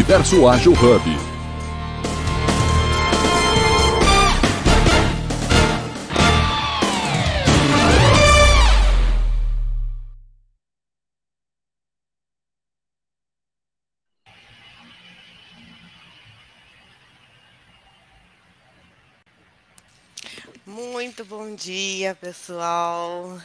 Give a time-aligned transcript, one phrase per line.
[0.00, 1.02] Universo Ágil Hub.
[20.64, 23.38] Muito bom dia, pessoal.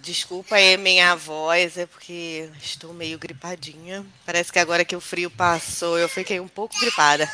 [0.00, 4.06] Desculpa aí minha voz, é porque estou meio gripadinha.
[4.24, 7.30] Parece que agora que o frio passou, eu fiquei um pouco gripada.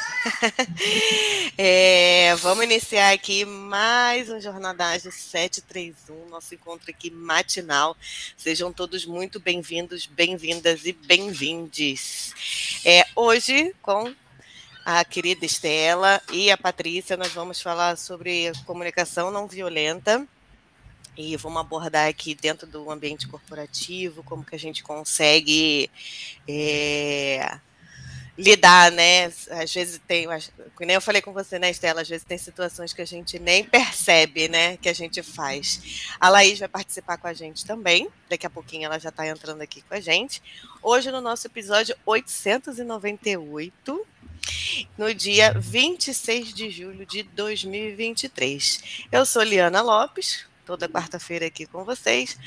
[1.57, 7.97] é, vamos iniciar aqui mais um Jornadagem 731, nosso encontro aqui matinal.
[8.37, 12.35] Sejam todos muito bem-vindos, bem-vindas e bem-vindes.
[12.85, 14.13] É, hoje, com
[14.85, 20.27] a querida Estela e a Patrícia, nós vamos falar sobre comunicação não violenta
[21.17, 25.91] e vamos abordar aqui dentro do ambiente corporativo como que a gente consegue
[26.49, 27.59] é,
[28.37, 29.27] lidar, né?
[29.27, 30.27] Às vezes tem,
[30.81, 32.03] nem eu falei com você, né, Estela?
[32.03, 36.07] Às vezes tem situações que a gente nem percebe, né, que a gente faz.
[36.19, 38.09] A Laís vai participar com a gente também.
[38.29, 40.43] Daqui a pouquinho ela já está entrando aqui com a gente.
[40.83, 44.07] Hoje no nosso episódio 898
[44.99, 49.05] no dia 26 de julho de 2023.
[49.13, 52.39] Eu sou Liana Lopes, toda quarta-feira aqui com vocês.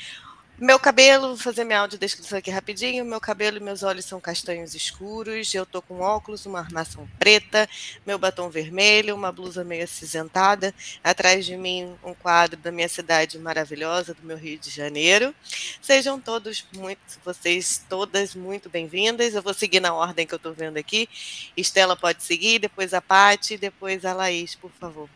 [0.58, 3.04] Meu cabelo, vou fazer minha audiodescrição aqui rapidinho.
[3.04, 5.54] Meu cabelo e meus olhos são castanhos escuros.
[5.54, 7.68] Eu tô com óculos, uma armação preta,
[8.06, 10.74] meu batom vermelho, uma blusa meio acinzentada.
[11.04, 15.34] Atrás de mim, um quadro da minha cidade maravilhosa, do meu Rio de Janeiro.
[15.82, 19.34] Sejam todos muito, vocês todas muito bem-vindas.
[19.34, 21.06] Eu vou seguir na ordem que eu tô vendo aqui.
[21.54, 25.06] Estela pode seguir, depois a Pati, depois a Laís, por favor.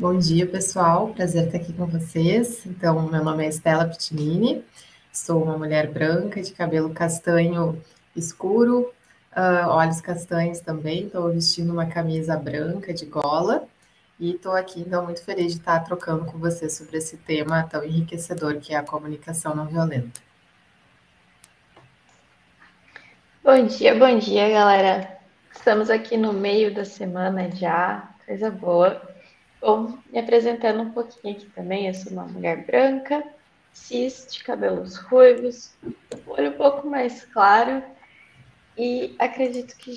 [0.00, 1.08] Bom dia, pessoal.
[1.08, 2.64] Prazer estar aqui com vocês.
[2.64, 4.64] Então, meu nome é Estela Pitinini,
[5.12, 7.82] sou uma mulher branca de cabelo castanho
[8.14, 8.92] escuro,
[9.36, 11.06] uh, olhos castanhos também.
[11.06, 13.66] Estou vestindo uma camisa branca de gola
[14.20, 17.82] e estou aqui, então, muito feliz de estar trocando com vocês sobre esse tema tão
[17.82, 20.20] enriquecedor que é a comunicação não violenta.
[23.42, 25.18] Bom dia, bom dia, galera.
[25.52, 29.07] Estamos aqui no meio da semana já, coisa boa.
[29.60, 33.24] Bom, me apresentando um pouquinho aqui também, eu sou uma mulher branca,
[33.72, 35.74] cis, de cabelos ruivos,
[36.26, 37.82] olho um pouco mais claro
[38.76, 39.94] e acredito que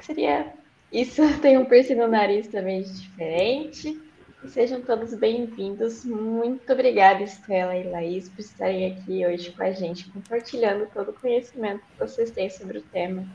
[0.00, 0.54] seria
[0.90, 1.20] isso.
[1.42, 4.00] Tem um piercing no nariz também diferente.
[4.48, 6.04] Sejam todos bem-vindos.
[6.04, 11.14] Muito obrigada, Estela e Laís, por estarem aqui hoje com a gente, compartilhando todo o
[11.14, 13.26] conhecimento que vocês têm sobre o tema.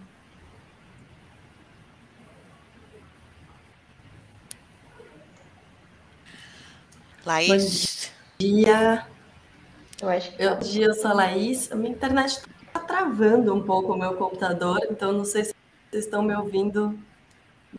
[7.30, 8.12] Laís.
[8.40, 9.06] Bom dia.
[10.02, 10.50] Eu acho que.
[10.50, 11.72] Bom dia, eu sou a Laís.
[11.72, 15.54] A minha internet está travando um pouco o meu computador, então não sei se
[15.92, 16.98] vocês estão me ouvindo.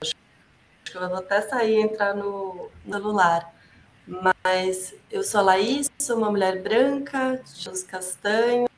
[0.00, 0.14] Acho
[0.84, 3.52] que eu vou até sair e entrar no, no celular.
[4.06, 8.70] Mas eu sou a Laís, sou uma mulher branca, de olhos castanhos,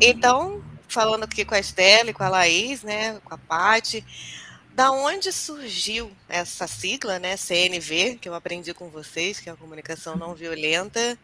[0.00, 4.04] Então, falando aqui com a Estela e com a Laís, né, com a Pati,
[4.74, 9.56] da onde surgiu essa sigla, né, CNV, que eu aprendi com vocês, que é a
[9.56, 11.16] comunicação não violenta.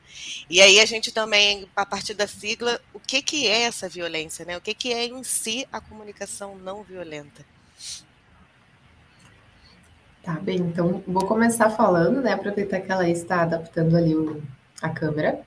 [0.49, 4.45] E aí a gente também, a partir da sigla, o que, que é essa violência,
[4.45, 4.57] né?
[4.57, 7.45] O que, que é em si a comunicação não violenta?
[10.23, 12.35] Tá bem, então vou começar falando, né?
[12.35, 14.43] Aproveitar que ela está adaptando ali o,
[14.83, 15.41] a câmera.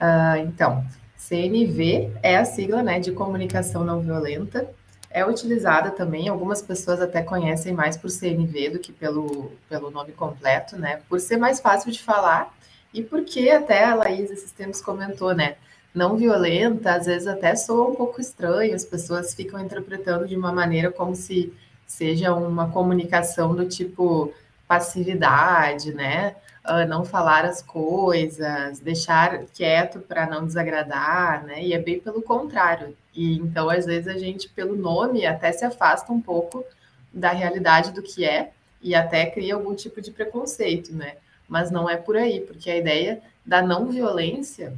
[0.00, 0.84] Uh, então,
[1.16, 4.68] CNV é a sigla né, de comunicação não violenta.
[5.10, 10.12] É utilizada também, algumas pessoas até conhecem mais por CNV do que pelo, pelo nome
[10.12, 11.00] completo, né?
[11.08, 12.54] Por ser mais fácil de falar
[12.94, 15.56] e porque até a Laís esses tempos comentou, né?
[15.92, 20.52] Não violenta, às vezes até soa um pouco estranho, as pessoas ficam interpretando de uma
[20.52, 21.52] maneira como se
[21.90, 24.32] seja uma comunicação do tipo
[24.68, 26.36] passividade, né?
[26.64, 31.64] Uh, não falar as coisas, deixar quieto para não desagradar, né?
[31.64, 32.96] E é bem pelo contrário.
[33.12, 36.64] E então, às vezes, a gente, pelo nome, até se afasta um pouco
[37.12, 41.16] da realidade do que é e até cria algum tipo de preconceito, né?
[41.48, 44.72] Mas não é por aí, porque a ideia da não violência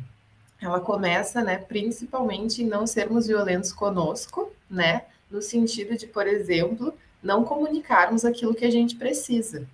[0.62, 5.02] ela começa, né, principalmente em não sermos violentos conosco, né?
[5.32, 9.66] No sentido de, por exemplo, não comunicarmos aquilo que a gente precisa.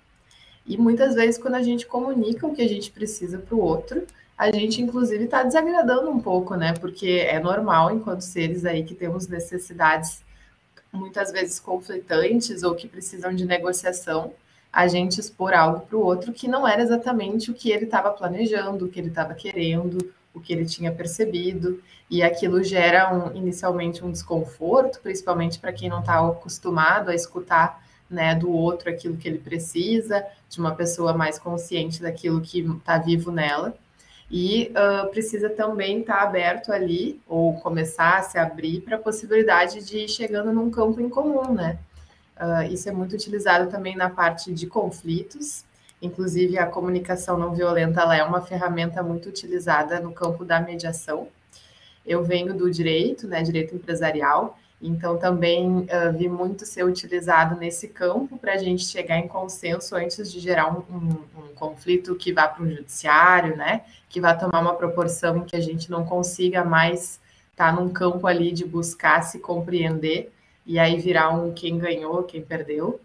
[0.64, 4.06] E muitas vezes, quando a gente comunica o que a gente precisa para o outro,
[4.36, 6.74] a gente, inclusive, está desagradando um pouco, né?
[6.74, 10.22] Porque é normal, enquanto seres aí que temos necessidades
[10.92, 14.32] muitas vezes conflitantes ou que precisam de negociação,
[14.72, 18.10] a gente expor algo para o outro que não era exatamente o que ele estava
[18.10, 23.36] planejando, o que ele estava querendo, o que ele tinha percebido, e aquilo gera um,
[23.36, 29.16] inicialmente um desconforto, principalmente para quem não está acostumado a escutar né, do outro aquilo
[29.16, 33.74] que ele precisa, de uma pessoa mais consciente daquilo que está vivo nela.
[34.30, 39.00] E uh, precisa também estar tá aberto ali, ou começar a se abrir para a
[39.00, 41.78] possibilidade de ir chegando num campo em comum, né?
[42.36, 45.64] Uh, isso é muito utilizado também na parte de conflitos,
[46.00, 51.28] Inclusive, a comunicação não violenta é uma ferramenta muito utilizada no campo da mediação.
[52.06, 57.88] Eu venho do direito, né, direito empresarial, então também uh, vi muito ser utilizado nesse
[57.88, 62.32] campo para a gente chegar em consenso antes de gerar um, um, um conflito que
[62.32, 66.04] vá para o judiciário, né, que vá tomar uma proporção em que a gente não
[66.04, 70.32] consiga mais estar tá num campo ali de buscar se compreender
[70.64, 73.00] e aí virar um quem ganhou, quem perdeu.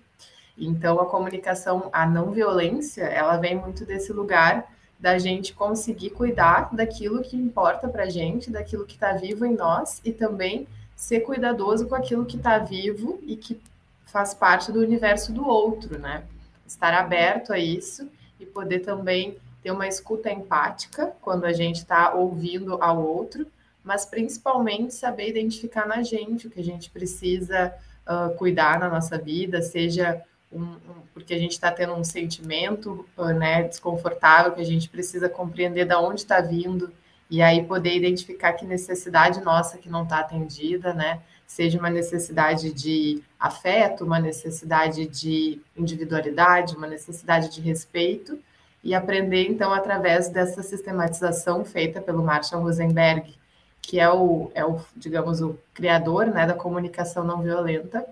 [0.58, 6.74] Então, a comunicação, a não violência, ela vem muito desse lugar da gente conseguir cuidar
[6.74, 11.22] daquilo que importa para a gente, daquilo que está vivo em nós e também ser
[11.22, 13.60] cuidadoso com aquilo que está vivo e que
[14.06, 16.24] faz parte do universo do outro, né?
[16.66, 18.10] Estar aberto a isso
[18.40, 23.48] e poder também ter uma escuta empática quando a gente está ouvindo ao outro,
[23.84, 27.74] mas principalmente saber identificar na gente o que a gente precisa
[28.08, 30.24] uh, cuidar na nossa vida, seja
[30.54, 34.90] um, um, porque a gente está tendo um sentimento ah, né, desconfortável que a gente
[34.90, 36.92] precisa compreender de onde está vindo
[37.30, 41.22] e aí poder identificar que necessidade nossa que não está atendida, né?
[41.48, 48.40] Seja uma necessidade de afeto, uma necessidade de individualidade, uma necessidade de respeito,
[48.84, 53.34] e aprender, então, através dessa sistematização feita pelo Marshall Rosenberg,
[53.82, 58.06] que é o, é o digamos, o criador né, da comunicação não violenta,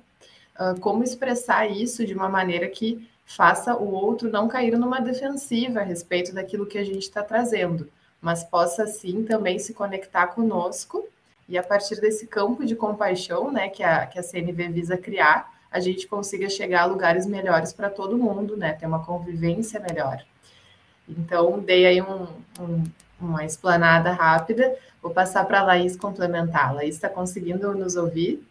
[0.79, 5.83] como expressar isso de uma maneira que faça o outro não cair numa defensiva a
[5.83, 7.89] respeito daquilo que a gente está trazendo,
[8.21, 11.07] mas possa sim também se conectar conosco
[11.47, 15.51] e a partir desse campo de compaixão, né, que a, que a CNV visa criar,
[15.69, 20.23] a gente consiga chegar a lugares melhores para todo mundo, né, ter uma convivência melhor.
[21.07, 22.27] Então, dei aí um,
[22.57, 22.83] um,
[23.19, 26.73] uma explanada rápida, vou passar para a Laís complementar.
[26.73, 28.41] Laís está conseguindo nos ouvir?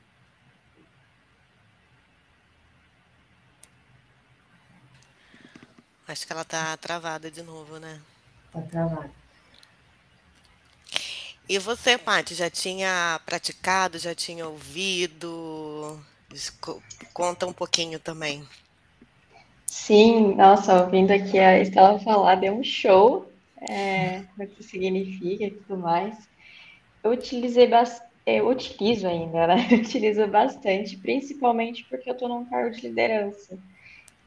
[6.10, 8.00] Acho que ela tá travada de novo, né?
[8.52, 9.10] Tá travada.
[11.48, 16.00] E você, Paty, já tinha praticado, já tinha ouvido?
[17.12, 18.44] Conta um pouquinho também.
[19.66, 23.32] Sim, nossa, ouvindo aqui a Estela falar, deu um show,
[23.68, 26.16] é, o que significa e tudo mais.
[27.04, 29.56] Eu utilizei bastante, eu utilizo ainda, né?
[29.70, 33.58] Eu utilizo bastante, principalmente porque eu estou num cargo de liderança.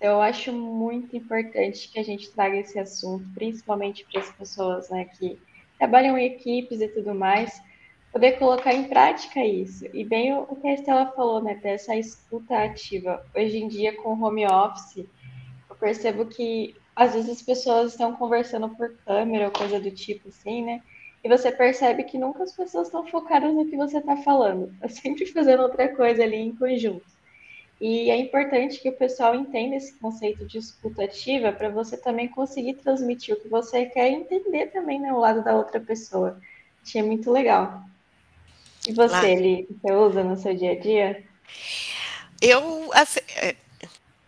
[0.03, 5.05] Eu acho muito importante que a gente traga esse assunto, principalmente para as pessoas né,
[5.05, 5.39] que
[5.77, 7.63] trabalham em equipes e tudo mais,
[8.11, 9.85] poder colocar em prática isso.
[9.93, 13.25] E bem o que a Estela falou, né, dessa escuta ativa.
[13.33, 15.05] Hoje em dia, com home office,
[15.69, 20.27] eu percebo que às vezes as pessoas estão conversando por câmera ou coisa do tipo
[20.27, 20.81] assim, né?
[21.23, 24.69] E você percebe que nunca as pessoas estão focadas no que você está falando.
[24.73, 27.12] Está sempre fazendo outra coisa ali em conjunto.
[27.83, 32.29] E é importante que o pessoal entenda esse conceito de escuta ativa para você também
[32.29, 36.39] conseguir transmitir o que você quer e entender também né, o lado da outra pessoa.
[36.81, 37.83] Achei muito legal.
[38.87, 41.23] E você, Eli, você usa no seu dia a dia?
[42.41, 43.53] Eu, assim, é,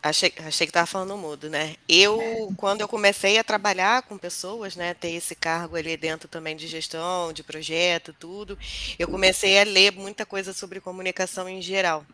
[0.03, 1.77] Achei, achei que estava falando mudo, né?
[1.89, 2.19] Eu,
[2.57, 6.67] quando eu comecei a trabalhar com pessoas, né, ter esse cargo ali dentro também de
[6.67, 8.55] gestão, de projeto, tudo,
[8.99, 12.05] eu comecei a ler muita coisa sobre comunicação em geral.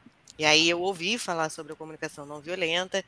[0.42, 3.06] E aí eu ouvi falar sobre a comunicação não violenta,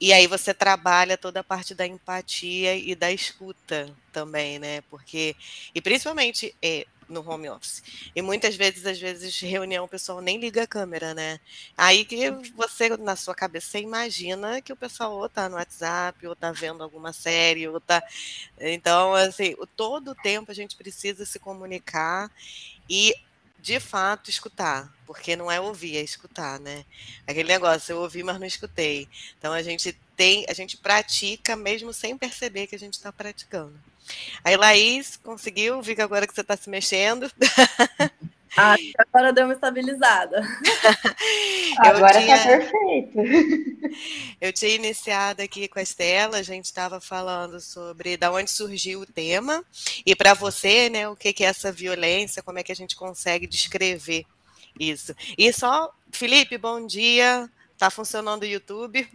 [0.00, 4.80] e aí você trabalha toda a parte da empatia e da escuta também, né?
[4.82, 5.34] Porque,
[5.74, 7.82] e principalmente é, no home office.
[8.14, 11.40] E muitas vezes, às vezes, reunião o pessoal nem liga a câmera, né?
[11.76, 16.36] Aí que você, na sua cabeça, imagina que o pessoal ou tá no WhatsApp, ou
[16.36, 18.00] tá vendo alguma série, ou tá.
[18.60, 22.30] Então, assim, todo o tempo a gente precisa se comunicar
[22.88, 23.12] e
[23.58, 26.84] de fato escutar, porque não é ouvir, é escutar, né?
[27.26, 29.08] Aquele negócio, eu ouvi, mas não escutei.
[29.38, 33.78] Então a gente tem, a gente pratica mesmo sem perceber que a gente está praticando.
[34.42, 35.82] Aí, Laís, conseguiu?
[35.82, 37.30] Vi que agora que você está se mexendo.
[38.60, 40.42] Ah, agora deu uma estabilizada.
[41.78, 43.18] agora está perfeito.
[44.40, 49.02] Eu tinha iniciado aqui com a Estela, a gente estava falando sobre da onde surgiu
[49.02, 49.64] o tema
[50.04, 52.96] e para você, né, o que, que é essa violência, como é que a gente
[52.96, 54.26] consegue descrever
[54.78, 55.14] isso.
[55.36, 57.48] E só, Felipe, bom dia.
[57.74, 59.08] Está funcionando o YouTube.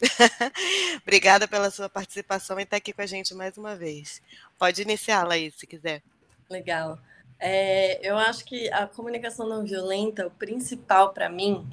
[1.03, 4.21] Obrigada pela sua participação e estar tá aqui com a gente mais uma vez.
[4.57, 6.01] Pode iniciá-la aí, se quiser.
[6.50, 6.97] Legal.
[7.45, 11.67] É, eu acho que a comunicação não violenta, o principal para mim,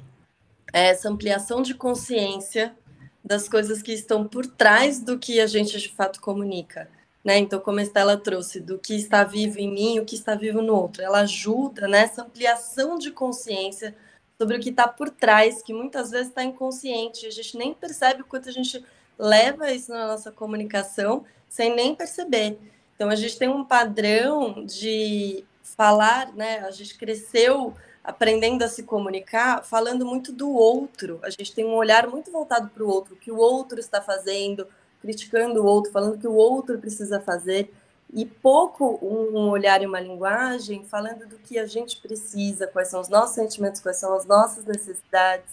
[0.73, 2.75] é essa ampliação de consciência
[3.23, 6.89] das coisas que estão por trás do que a gente de fato comunica.
[7.23, 7.37] Né?
[7.37, 10.61] Então, como a Estela trouxe, do que está vivo em mim, o que está vivo
[10.61, 13.95] no outro, ela ajuda nessa ampliação de consciência
[14.37, 18.23] sobre o que está por trás, que muitas vezes está inconsciente, a gente nem percebe
[18.23, 18.83] o quanto a gente
[19.17, 22.59] leva isso na nossa comunicação sem nem perceber.
[22.93, 26.59] Então a gente tem um padrão de falar, né?
[26.59, 27.73] A gente cresceu
[28.03, 31.19] aprendendo a se comunicar, falando muito do outro.
[31.23, 34.01] A gente tem um olhar muito voltado para o outro, o que o outro está
[34.01, 34.67] fazendo,
[35.01, 37.71] criticando o outro, falando que o outro precisa fazer
[38.13, 42.99] e pouco um olhar e uma linguagem falando do que a gente precisa, quais são
[42.99, 45.49] os nossos sentimentos, quais são as nossas necessidades.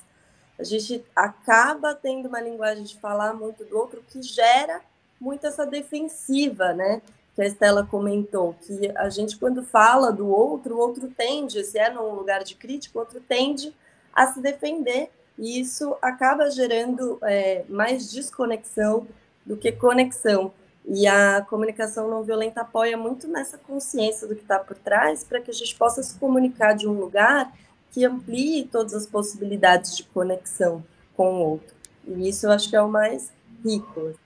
[0.58, 4.80] A gente acaba tendo uma linguagem de falar muito do outro que gera
[5.20, 7.00] muito essa defensiva, né?
[7.38, 11.78] Que a Estela comentou, que a gente, quando fala do outro, o outro tende, se
[11.78, 13.72] é num lugar de crítica, o outro tende
[14.12, 15.08] a se defender.
[15.38, 19.06] E isso acaba gerando é, mais desconexão
[19.46, 20.52] do que conexão.
[20.84, 25.40] E a comunicação não violenta apoia muito nessa consciência do que está por trás, para
[25.40, 27.56] que a gente possa se comunicar de um lugar
[27.92, 30.82] que amplie todas as possibilidades de conexão
[31.16, 31.72] com o outro.
[32.04, 33.30] E isso eu acho que é o mais
[33.64, 34.18] rico.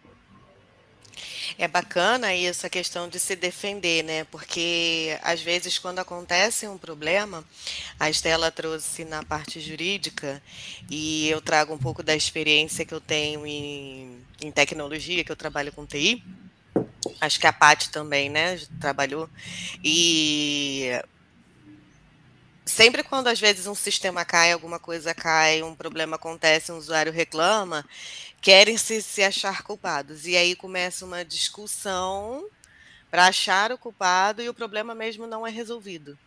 [1.58, 4.24] É bacana isso, a questão de se defender, né?
[4.24, 7.44] Porque às vezes quando acontece um problema,
[7.98, 10.42] a Estela trouxe na parte jurídica,
[10.90, 15.36] e eu trago um pouco da experiência que eu tenho em, em tecnologia, que eu
[15.36, 16.22] trabalho com TI,
[17.20, 18.58] Acho que a Paty também, né?
[18.80, 19.28] Trabalhou.
[19.82, 20.90] E
[22.64, 27.12] sempre quando às vezes um sistema cai, alguma coisa cai, um problema acontece, um usuário
[27.12, 27.84] reclama,
[28.42, 30.26] querem se, se achar culpados.
[30.26, 32.44] E aí começa uma discussão
[33.10, 36.18] para achar o culpado e o problema mesmo não é resolvido.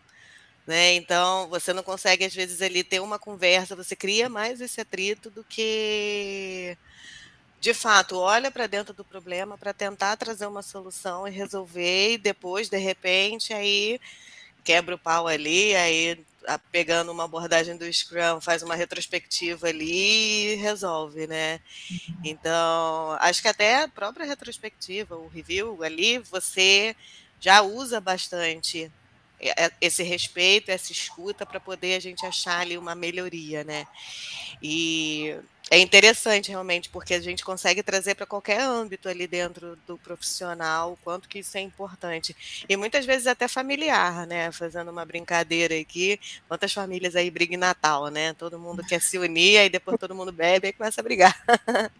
[0.66, 0.94] Né?
[0.94, 5.30] Então, você não consegue, às vezes, ali ter uma conversa, você cria mais esse atrito
[5.30, 6.76] do que
[7.60, 12.18] de fato, olha para dentro do problema para tentar trazer uma solução e resolver, e
[12.18, 14.00] depois, de repente, aí
[14.66, 16.18] quebra o pau ali, aí
[16.70, 21.60] pegando uma abordagem do Scrum, faz uma retrospectiva ali e resolve, né?
[21.90, 22.16] Uhum.
[22.24, 26.94] Então, acho que até a própria retrospectiva, o review ali, você
[27.40, 28.90] já usa bastante
[29.80, 33.86] esse respeito, essa escuta para poder a gente achar ali uma melhoria, né?
[34.62, 35.36] E
[35.68, 40.92] é interessante realmente, porque a gente consegue trazer para qualquer âmbito ali dentro do profissional
[40.92, 42.36] o quanto que isso é importante.
[42.68, 44.52] E muitas vezes até familiar, né?
[44.52, 48.32] Fazendo uma brincadeira aqui, quantas famílias aí brigam em Natal, né?
[48.34, 51.36] Todo mundo quer se unir, aí depois todo mundo bebe e começa a brigar.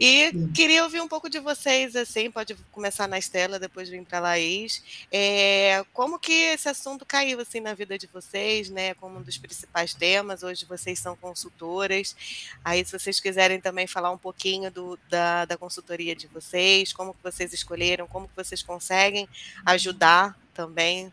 [0.00, 4.18] e queria ouvir um pouco de vocês, assim, pode começar na Estela, depois vir para
[4.18, 4.82] a Laís.
[5.12, 8.94] É, como que esse assunto caiu assim na vida de vocês, né?
[8.94, 12.16] Como um dos principais temas, hoje vocês são consultoras.
[12.64, 17.14] Aí, se vocês quiserem também falar um pouquinho do, da, da consultoria de vocês, como
[17.14, 19.28] que vocês escolheram, como que vocês conseguem
[19.64, 21.12] ajudar também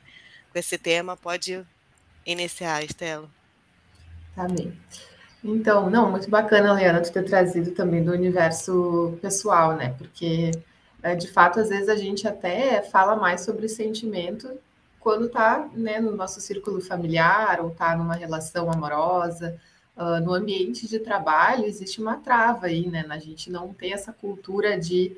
[0.51, 1.65] com esse tema, pode
[2.25, 3.29] iniciar, Estela.
[4.35, 4.77] Tá bem.
[5.43, 9.93] Então, não, muito bacana, Leana, tu ter trazido também do universo pessoal, né?
[9.97, 10.51] Porque,
[11.03, 14.49] é, de fato, às vezes a gente até fala mais sobre sentimento
[14.99, 19.55] quando tá né, no nosso círculo familiar ou tá numa relação amorosa,
[19.97, 23.05] uh, no ambiente de trabalho existe uma trava aí, né?
[23.09, 25.15] A gente não tem essa cultura de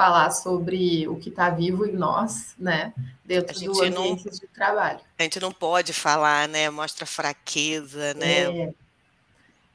[0.00, 2.94] falar sobre o que está vivo em nós, né?
[3.24, 5.00] Dentro do ambiente não, de trabalho.
[5.18, 6.70] A gente não pode falar, né?
[6.70, 8.62] Mostra fraqueza, né?
[8.62, 8.74] É,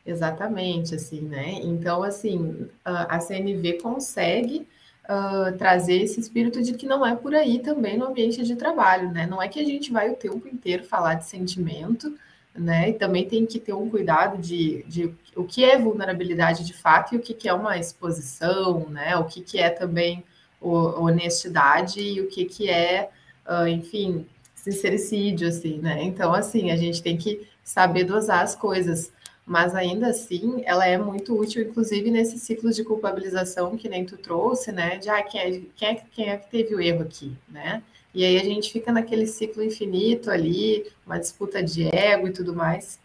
[0.05, 1.59] exatamente, assim, né?
[1.61, 4.67] Então, assim, a CNV consegue
[5.05, 9.11] uh, trazer esse espírito de que não é por aí também no ambiente de trabalho,
[9.11, 9.25] né?
[9.25, 12.17] Não é que a gente vai o tempo inteiro falar de sentimento,
[12.55, 12.89] né?
[12.89, 17.13] E também tem que ter um cuidado de, de o que é vulnerabilidade de fato
[17.13, 19.15] e o que, que é uma exposição, né?
[19.17, 20.23] O que, que é também
[20.61, 20.71] o,
[21.03, 23.09] honestidade e o que, que é,
[23.47, 26.01] uh, enfim, sincericídio, assim, né?
[26.03, 29.11] Então, assim, a gente tem que saber dosar as coisas
[29.45, 34.17] mas ainda assim ela é muito útil, inclusive nesses ciclos de culpabilização que nem tu
[34.17, 34.97] trouxe, né?
[34.97, 37.83] De ah, quem é, quem é, quem é que teve o erro aqui, né?
[38.15, 42.55] E aí a gente fica naquele ciclo infinito ali, uma disputa de ego e tudo
[42.55, 42.97] mais.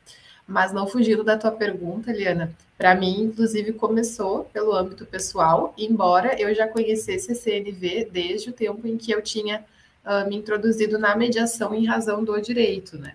[0.46, 6.40] Mas não fugindo da tua pergunta, Liana, para mim, inclusive, começou pelo âmbito pessoal, embora
[6.40, 9.64] eu já conhecesse a CNV desde o tempo em que eu tinha
[10.04, 13.14] uh, me introduzido na mediação em razão do direito, né?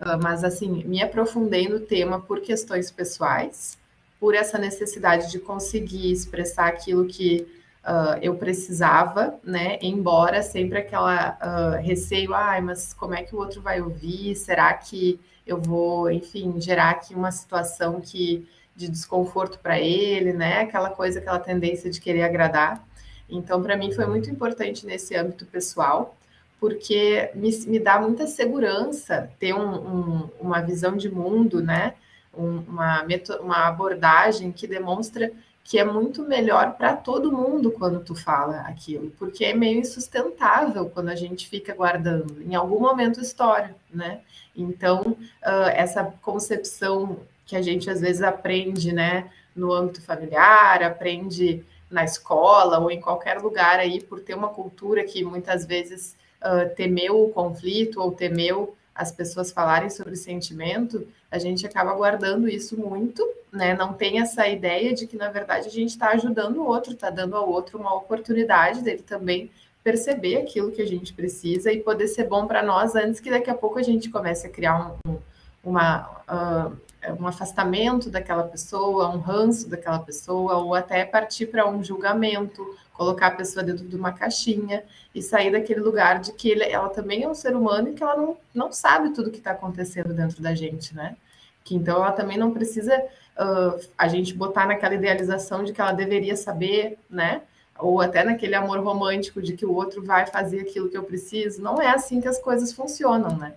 [0.00, 3.76] Ah, mas assim, me aprofundei no tema por questões pessoais,
[4.18, 7.46] por essa necessidade de conseguir expressar aquilo que
[7.88, 9.78] uh, eu precisava, né?
[9.80, 14.36] Embora sempre aquela uh, receio, ai, mas como é que o outro vai ouvir?
[14.36, 20.60] Será que eu vou, enfim, gerar aqui uma situação que de desconforto para ele, né?
[20.60, 22.86] Aquela coisa, aquela tendência de querer agradar.
[23.28, 26.14] Então, para mim foi muito importante nesse âmbito pessoal
[26.60, 31.94] porque me, me dá muita segurança ter um, um, uma visão de mundo, né?
[32.36, 33.04] Um, uma,
[33.40, 35.32] uma abordagem que demonstra
[35.68, 40.88] que é muito melhor para todo mundo quando tu fala aquilo, porque é meio insustentável
[40.88, 44.22] quando a gente fica guardando em algum momento história, né?
[44.56, 51.62] Então, uh, essa concepção que a gente às vezes aprende, né, no âmbito familiar, aprende
[51.90, 56.74] na escola ou em qualquer lugar aí, por ter uma cultura que muitas vezes uh,
[56.76, 62.76] temeu o conflito ou temeu as pessoas falarem sobre sentimento, a gente acaba guardando isso
[62.76, 63.72] muito, né?
[63.74, 67.08] Não tem essa ideia de que, na verdade, a gente está ajudando o outro, está
[67.08, 69.50] dando ao outro uma oportunidade dele também
[69.84, 73.48] perceber aquilo que a gente precisa e poder ser bom para nós antes que daqui
[73.48, 75.18] a pouco a gente comece a criar um, um,
[75.62, 76.76] uma, uh,
[77.12, 83.28] um afastamento daquela pessoa, um ranço daquela pessoa, ou até partir para um julgamento colocar
[83.28, 84.82] a pessoa dentro de uma caixinha
[85.14, 88.02] e sair daquele lugar de que ele, ela também é um ser humano e que
[88.02, 91.16] ela não, não sabe tudo que está acontecendo dentro da gente, né?
[91.62, 95.92] Que então ela também não precisa uh, a gente botar naquela idealização de que ela
[95.92, 97.42] deveria saber, né?
[97.78, 101.62] Ou até naquele amor romântico de que o outro vai fazer aquilo que eu preciso.
[101.62, 103.54] Não é assim que as coisas funcionam, né?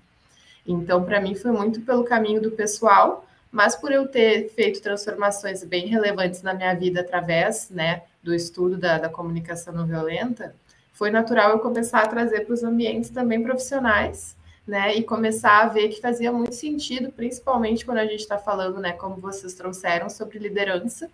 [0.68, 5.64] Então, para mim, foi muito pelo caminho do pessoal, mas por eu ter feito transformações
[5.64, 10.56] bem relevantes na minha vida através, né, do estudo da, da comunicação não violenta,
[10.94, 14.38] foi natural eu começar a trazer para os ambientes também profissionais,
[14.68, 14.96] né?
[14.96, 18.92] E começar a ver que fazia muito sentido, principalmente quando a gente está falando, né,
[18.94, 21.10] como vocês trouxeram, sobre liderança,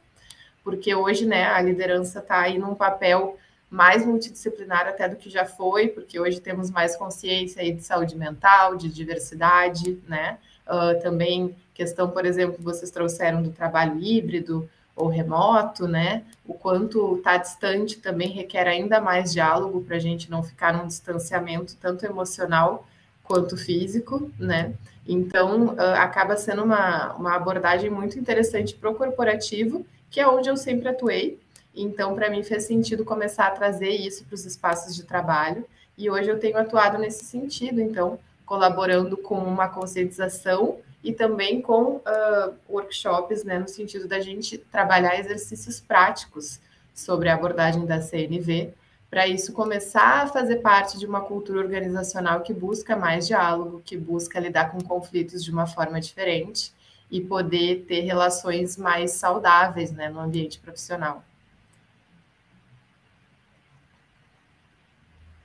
[0.61, 3.37] porque hoje, né, a liderança está aí num papel
[3.69, 8.17] mais multidisciplinar até do que já foi, porque hoje temos mais consciência aí de saúde
[8.17, 10.37] mental, de diversidade, né?
[10.69, 16.23] Uh, também questão, por exemplo, vocês trouxeram do trabalho híbrido, ou remoto, né?
[16.45, 20.87] O quanto está distante também requer ainda mais diálogo para a gente não ficar num
[20.87, 22.85] distanciamento tanto emocional
[23.23, 24.73] quanto físico, né?
[25.07, 30.49] Então, uh, acaba sendo uma, uma abordagem muito interessante para o corporativo, que é onde
[30.49, 31.39] eu sempre atuei.
[31.75, 35.63] Então, para mim, fez sentido começar a trazer isso para os espaços de trabalho.
[35.95, 41.97] E hoje eu tenho atuado nesse sentido, então, colaborando com uma conscientização e também com
[41.97, 46.59] uh, workshops, né, no sentido da gente trabalhar exercícios práticos
[46.93, 48.73] sobre a abordagem da CNV,
[49.09, 53.97] para isso começar a fazer parte de uma cultura organizacional que busca mais diálogo, que
[53.97, 56.73] busca lidar com conflitos de uma forma diferente
[57.11, 61.23] e poder ter relações mais saudáveis né, no ambiente profissional.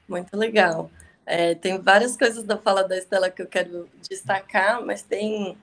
[0.08, 0.90] Muito legal.
[1.24, 5.56] É, tem várias coisas da fala da Estela que eu quero destacar, mas tem.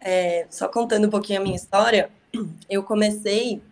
[0.00, 2.10] É, só contando um pouquinho a minha história,
[2.68, 3.62] eu comecei.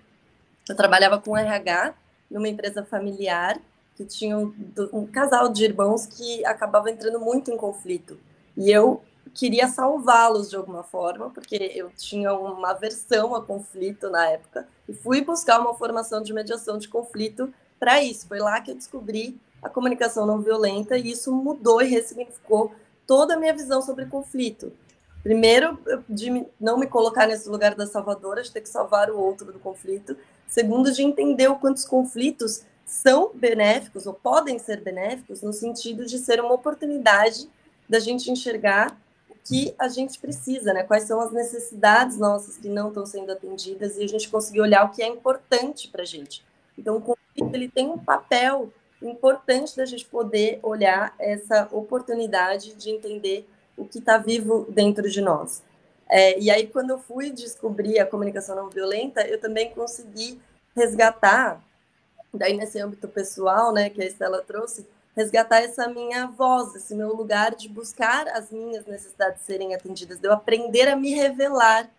[0.68, 1.94] Eu trabalhava com RH
[2.30, 3.58] numa empresa familiar
[3.96, 4.54] que tinha um,
[4.92, 8.18] um casal de irmãos que acabava entrando muito em conflito.
[8.56, 9.02] E eu
[9.34, 14.92] queria salvá-los de alguma forma, porque eu tinha uma aversão a conflito na época, e
[14.92, 18.26] fui buscar uma formação de mediação de conflito para isso.
[18.28, 22.72] Foi lá que eu descobri a comunicação não violenta e isso mudou e ressignificou
[23.06, 24.72] toda a minha visão sobre conflito.
[25.22, 29.52] Primeiro, de não me colocar nesse lugar da salvadora, de ter que salvar o outro
[29.52, 30.16] do conflito.
[30.46, 36.18] Segundo, de entender o quantos conflitos são benéficos ou podem ser benéficos no sentido de
[36.18, 37.48] ser uma oportunidade
[37.88, 40.82] da gente enxergar o que a gente precisa, né?
[40.82, 44.84] Quais são as necessidades nossas que não estão sendo atendidas e a gente conseguir olhar
[44.84, 46.44] o que é importante para a gente.
[46.78, 52.90] Então, o conflito ele tem um papel importante da gente poder olhar essa oportunidade de
[52.90, 55.62] entender o que está vivo dentro de nós.
[56.08, 60.40] É, e aí, quando eu fui descobrir a comunicação não violenta, eu também consegui
[60.74, 61.62] resgatar,
[62.32, 67.14] daí nesse âmbito pessoal, né, que a Estela trouxe, resgatar essa minha voz, esse meu
[67.14, 71.90] lugar de buscar as minhas necessidades serem atendidas, de eu aprender a me revelar,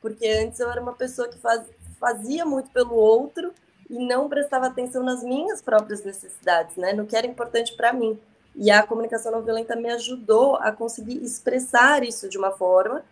[0.00, 1.62] porque antes eu era uma pessoa que faz,
[2.00, 3.52] fazia muito pelo outro
[3.92, 8.18] e não prestava atenção nas minhas próprias necessidades, né, no que era importante para mim.
[8.56, 13.04] E a comunicação não violenta me ajudou a conseguir expressar isso de uma forma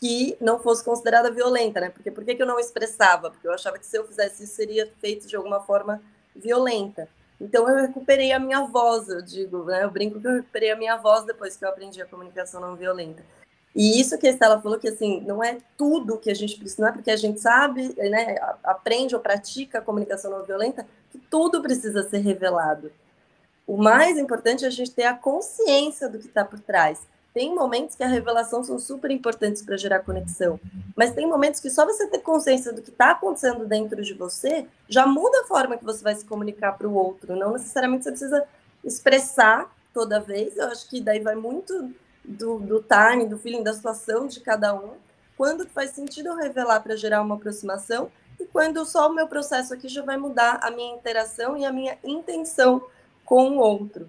[0.00, 1.88] que não fosse considerada violenta, né?
[1.88, 3.30] Porque por que, eu não expressava?
[3.30, 6.02] Porque eu achava que se eu fizesse isso seria feito de alguma forma
[6.34, 7.08] violenta.
[7.40, 9.84] Então eu recuperei a minha voz, eu digo, né?
[9.84, 12.74] Eu brinco que eu recuperei a minha voz depois que eu aprendi a comunicação não
[12.74, 13.22] violenta.
[13.74, 16.82] E isso que a Estela falou, que assim, não é tudo que a gente precisa,
[16.82, 21.18] não é porque a gente sabe, né, aprende ou pratica a comunicação não violenta, que
[21.18, 22.92] tudo precisa ser revelado.
[23.66, 27.00] O mais importante é a gente ter a consciência do que está por trás.
[27.32, 30.60] Tem momentos que a revelação são super importantes para gerar conexão,
[30.94, 34.68] mas tem momentos que só você ter consciência do que está acontecendo dentro de você
[34.88, 37.34] já muda a forma que você vai se comunicar para o outro.
[37.34, 38.44] Não necessariamente você precisa
[38.84, 40.56] expressar toda vez.
[40.56, 41.92] Eu acho que daí vai muito
[42.24, 44.94] do, do time, do feeling, da situação de cada um.
[45.36, 49.74] Quando faz sentido eu revelar para gerar uma aproximação e quando só o meu processo
[49.74, 52.84] aqui já vai mudar a minha interação e a minha intenção
[53.24, 54.08] com o outro.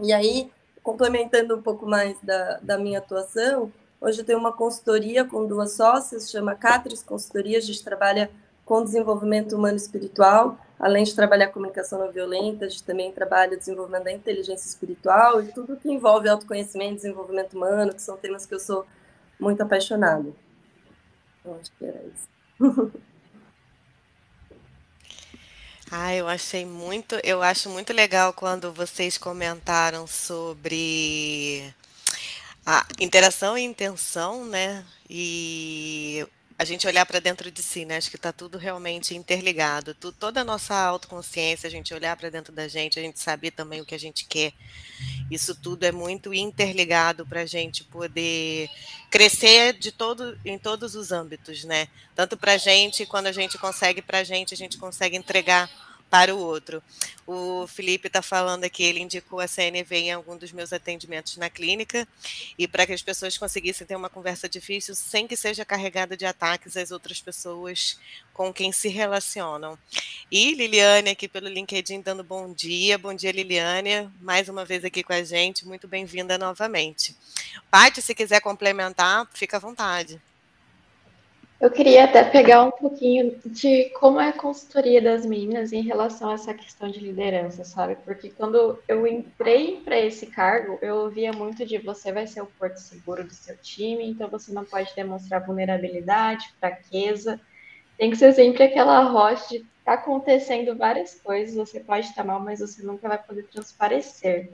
[0.00, 0.50] E aí,
[0.82, 5.72] complementando um pouco mais da, da minha atuação, hoje eu tenho uma consultoria com duas
[5.72, 8.30] sócias, chama Catris Consultoria, a gente trabalha
[8.64, 14.02] com desenvolvimento humano espiritual, além de trabalhar comunicação não violenta, a gente também trabalha desenvolvimento
[14.02, 18.58] da inteligência espiritual e tudo que envolve autoconhecimento, desenvolvimento humano, que são temas que eu
[18.58, 18.84] sou
[19.38, 20.28] muito apaixonada.
[21.40, 22.28] Então, acho que era isso.
[25.94, 31.70] Ah, eu achei muito, eu acho muito legal quando vocês comentaram sobre
[32.64, 34.86] a interação e intenção, né?
[35.10, 36.26] E
[36.62, 37.96] a gente olhar para dentro de si, né?
[37.96, 39.94] Acho que está tudo realmente interligado.
[39.94, 43.50] Tu, toda a nossa autoconsciência, a gente olhar para dentro da gente, a gente saber
[43.50, 44.52] também o que a gente quer.
[45.28, 48.68] Isso tudo é muito interligado para a gente poder
[49.10, 51.88] crescer de todo, em todos os âmbitos, né?
[52.14, 55.68] Tanto para a gente, quando a gente consegue para a gente, a gente consegue entregar
[56.12, 56.82] para o outro.
[57.26, 61.48] O Felipe está falando aqui, ele indicou a CNV em algum dos meus atendimentos na
[61.48, 62.06] clínica,
[62.58, 66.26] e para que as pessoas conseguissem ter uma conversa difícil sem que seja carregada de
[66.26, 67.98] ataques às outras pessoas
[68.34, 69.78] com quem se relacionam.
[70.30, 72.98] E Liliane aqui pelo LinkedIn dando bom dia.
[72.98, 74.10] Bom dia, Liliane.
[74.20, 75.66] Mais uma vez aqui com a gente.
[75.66, 77.16] Muito bem-vinda novamente.
[77.70, 80.20] Paty, se quiser complementar, fica à vontade.
[81.62, 86.30] Eu queria até pegar um pouquinho de como é a consultoria das meninas em relação
[86.30, 87.94] a essa questão de liderança, sabe?
[88.04, 92.46] Porque quando eu entrei para esse cargo, eu ouvia muito de você vai ser o
[92.46, 97.40] porto seguro do seu time, então você não pode demonstrar vulnerabilidade, fraqueza.
[97.96, 102.40] Tem que ser sempre aquela rocha de tá acontecendo várias coisas, você pode estar mal,
[102.40, 104.50] mas você nunca vai poder transparecer.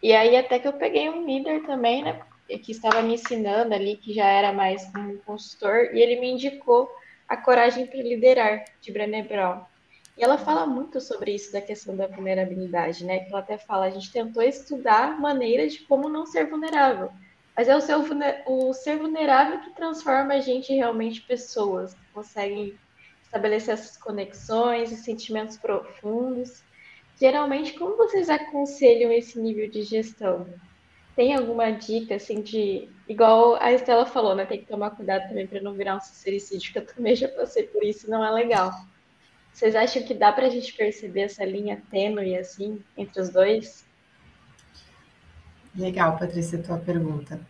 [0.00, 2.20] E aí até que eu peguei um líder também, né?
[2.56, 6.90] Que estava me ensinando ali, que já era mais um consultor, e ele me indicou
[7.28, 9.60] A Coragem para Liderar, de Brené Brown.
[10.16, 13.20] E ela fala muito sobre isso, da questão da vulnerabilidade, né?
[13.20, 17.10] Que ela até fala, a gente tentou estudar maneiras de como não ser vulnerável.
[17.56, 18.00] Mas é o, seu,
[18.46, 22.78] o ser vulnerável que transforma a gente realmente pessoas, que conseguem
[23.22, 26.62] estabelecer essas conexões e sentimentos profundos.
[27.20, 30.46] Geralmente, como vocês aconselham esse nível de gestão?
[31.18, 32.88] Tem alguma dica, assim, de.
[33.08, 34.46] Igual a Estela falou, né?
[34.46, 37.64] Tem que tomar cuidado também para não virar um sincericídio, que eu também já passei
[37.64, 38.70] por isso, não é legal.
[39.52, 43.84] Vocês acham que dá para a gente perceber essa linha tênue, assim, entre os dois?
[45.74, 47.40] Legal, Patrícia, tua pergunta.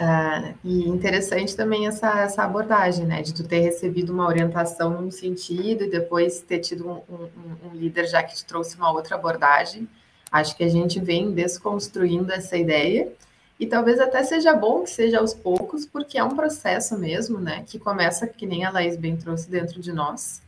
[0.00, 3.20] Uh, e interessante também essa, essa abordagem, né?
[3.20, 7.74] De tu ter recebido uma orientação num sentido e depois ter tido um, um, um
[7.74, 9.86] líder já que te trouxe uma outra abordagem.
[10.32, 13.12] Acho que a gente vem desconstruindo essa ideia
[13.60, 17.62] e talvez até seja bom que seja aos poucos, porque é um processo mesmo, né?
[17.66, 20.42] Que começa, que nem a Laís bem trouxe dentro de nós,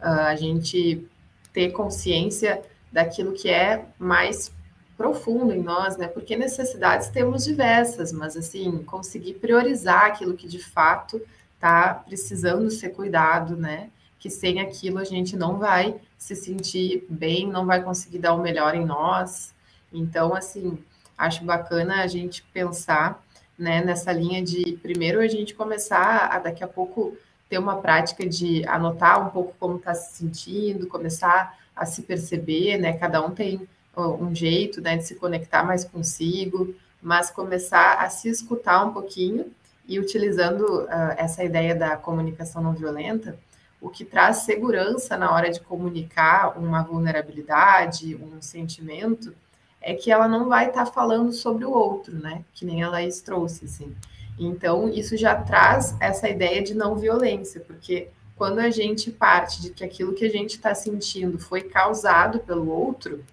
[0.00, 1.06] uh, a gente
[1.52, 2.60] ter consciência
[2.92, 4.52] daquilo que é mais
[4.96, 6.08] profundo em nós, né?
[6.08, 11.22] Porque necessidades temos diversas, mas assim, conseguir priorizar aquilo que de fato
[11.54, 13.88] está precisando ser cuidado, né?
[14.18, 18.42] Que sem aquilo a gente não vai se sentir bem, não vai conseguir dar o
[18.42, 19.54] melhor em nós.
[19.92, 20.78] Então, assim,
[21.16, 23.22] acho bacana a gente pensar
[23.58, 27.16] né, nessa linha de primeiro a gente começar a daqui a pouco
[27.48, 32.76] ter uma prática de anotar um pouco como está se sentindo, começar a se perceber,
[32.78, 32.92] né?
[32.92, 38.28] Cada um tem um jeito né, de se conectar mais consigo, mas começar a se
[38.28, 39.50] escutar um pouquinho
[39.86, 43.36] e utilizando uh, essa ideia da comunicação não violenta,
[43.80, 49.34] o que traz segurança na hora de comunicar uma vulnerabilidade, um sentimento,
[49.80, 52.44] é que ela não vai estar tá falando sobre o outro, né?
[52.52, 53.94] Que nem a Laís trouxe, assim.
[54.38, 59.70] Então, isso já traz essa ideia de não violência, porque quando a gente parte de
[59.70, 63.24] que aquilo que a gente está sentindo foi causado pelo outro,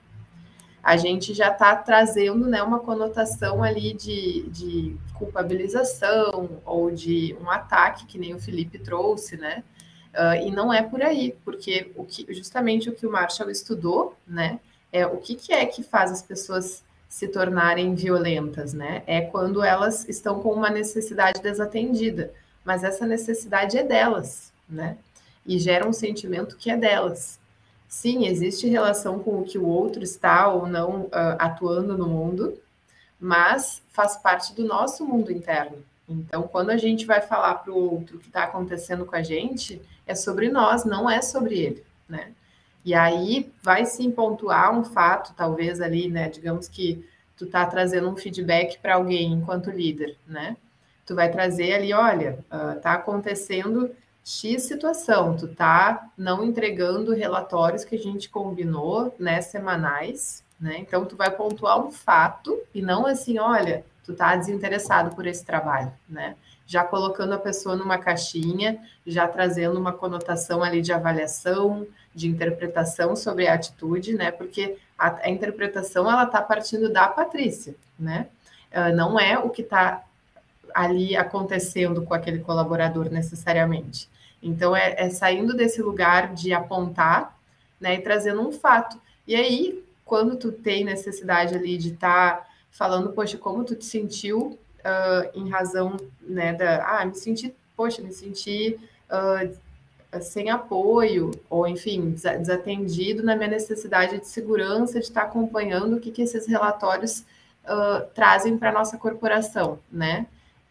[0.82, 7.50] a gente já está trazendo né, uma conotação ali de, de, culpabilização ou de um
[7.50, 9.64] ataque, que nem o Felipe trouxe, né?
[10.16, 14.16] Uh, e não é por aí, porque o que, justamente o que o Marshall estudou,
[14.26, 14.62] né?
[14.92, 19.04] É o que, que é que faz as pessoas se tornarem violentas, né?
[19.06, 24.98] É quando elas estão com uma necessidade desatendida, mas essa necessidade é delas, né?
[25.46, 27.38] E gera um sentimento que é delas.
[27.88, 32.58] Sim, existe relação com o que o outro está ou não uh, atuando no mundo,
[33.20, 35.78] mas faz parte do nosso mundo interno.
[36.08, 39.24] Então, quando a gente vai falar para o outro o que está acontecendo com a
[39.24, 42.32] gente, é sobre nós, não é sobre ele, né?
[42.84, 46.30] E aí vai sim pontuar um fato, talvez ali, né?
[46.30, 47.04] Digamos que
[47.36, 50.56] tu tá trazendo um feedback para alguém enquanto líder, né?
[51.06, 53.92] Tu vai trazer ali, olha, uh, acontecendo
[54.24, 60.78] X situação, tu tá não entregando relatórios que a gente combinou, né, semanais, né?
[60.80, 65.44] Então tu vai pontuar um fato e não assim, olha, tu tá desinteressado por esse
[65.44, 66.36] trabalho, né?
[66.68, 73.16] Já colocando a pessoa numa caixinha, já trazendo uma conotação ali de avaliação, de interpretação
[73.16, 74.32] sobre a atitude, né?
[74.32, 78.28] Porque a, a interpretação ela está partindo da Patrícia, né?
[78.72, 80.04] Uh, não é o que está
[80.74, 84.10] ali acontecendo com aquele colaborador necessariamente.
[84.44, 87.36] Então é, é, saindo desse lugar de apontar,
[87.80, 89.00] né, e trazendo um fato.
[89.28, 93.86] E aí, quando tu tem necessidade ali de estar tá falando, poxa, como tu te
[93.86, 98.78] sentiu uh, em razão, né, da, ah, me senti, poxa, me senti
[99.10, 106.00] uh, sem apoio, ou enfim, desatendido na minha necessidade de segurança, de estar acompanhando o
[106.02, 107.20] que, que esses relatórios
[107.64, 110.28] uh, trazem para a nossa corporação, né?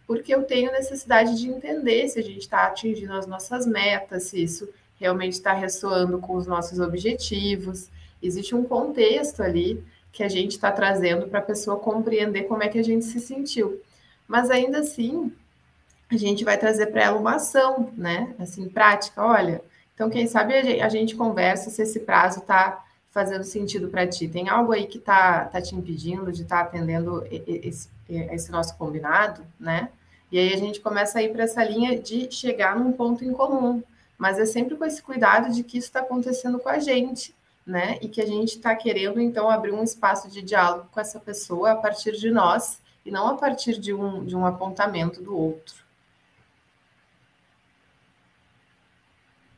[0.07, 4.43] Porque eu tenho necessidade de entender se a gente está atingindo as nossas metas, se
[4.43, 4.69] isso
[5.01, 7.89] realmente está ressoando com os nossos objetivos.
[8.23, 9.83] Existe um contexto ali
[10.15, 13.19] que a gente está trazendo para a pessoa compreender como é que a gente se
[13.19, 13.83] sentiu.
[14.29, 15.33] Mas ainda assim,
[16.09, 18.33] a gente vai trazer para ela uma ação, né?
[18.39, 19.21] Assim, prática.
[19.21, 19.61] Olha,
[19.93, 24.29] então quem sabe a gente conversa se esse prazo está fazendo sentido para ti.
[24.29, 28.77] Tem algo aí que está tá te impedindo de estar tá atendendo esse, esse, nosso
[28.77, 29.89] combinado, né?
[30.31, 33.33] E aí a gente começa a ir para essa linha de chegar num ponto em
[33.33, 33.83] comum.
[34.17, 37.35] Mas é sempre com esse cuidado de que isso está acontecendo com a gente,
[37.67, 37.99] né?
[38.03, 41.73] E que a gente está querendo, então, abrir um espaço de diálogo com essa pessoa
[41.73, 45.85] a partir de nós e não a partir de um, de um apontamento do outro.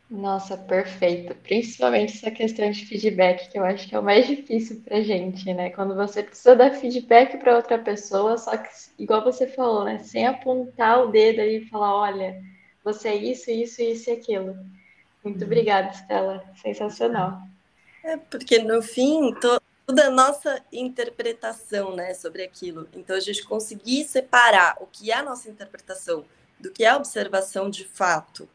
[0.09, 1.35] Nossa, perfeito.
[1.35, 5.53] Principalmente essa questão de feedback, que eu acho que é o mais difícil para gente,
[5.53, 5.71] né?
[5.71, 9.99] Quando você precisa dar feedback para outra pessoa, só que, igual você falou, né?
[9.99, 12.41] Sem apontar o dedo e falar: olha,
[12.85, 14.57] você é isso, isso, isso e aquilo.
[15.25, 15.47] Muito uhum.
[15.47, 16.45] obrigada, Stella.
[16.55, 17.41] Sensacional.
[18.07, 22.89] É, porque no fim, toda a nossa interpretação, né, sobre aquilo.
[22.95, 26.25] Então, a gente conseguir separar o que é a nossa interpretação
[26.59, 28.49] do que é a observação de fato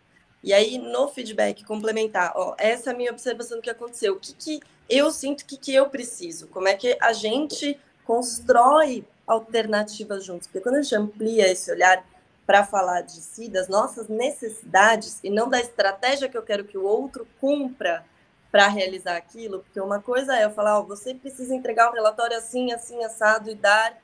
[0.44, 4.14] e aí, no feedback, complementar, ó, essa é a minha observação do que aconteceu.
[4.14, 4.60] O que, que
[4.90, 6.48] eu sinto, o que, que eu preciso?
[6.48, 10.48] Como é que a gente constrói alternativas juntos?
[10.48, 12.04] Porque quando a gente amplia esse olhar
[12.44, 16.78] para falar de si, das nossas necessidades, e não da estratégia que eu quero que
[16.78, 18.04] o outro cumpra
[18.52, 22.72] para realizar aquilo, porque uma coisa é eu falar, você precisa entregar um relatório assim,
[22.74, 23.98] assim, assado e dar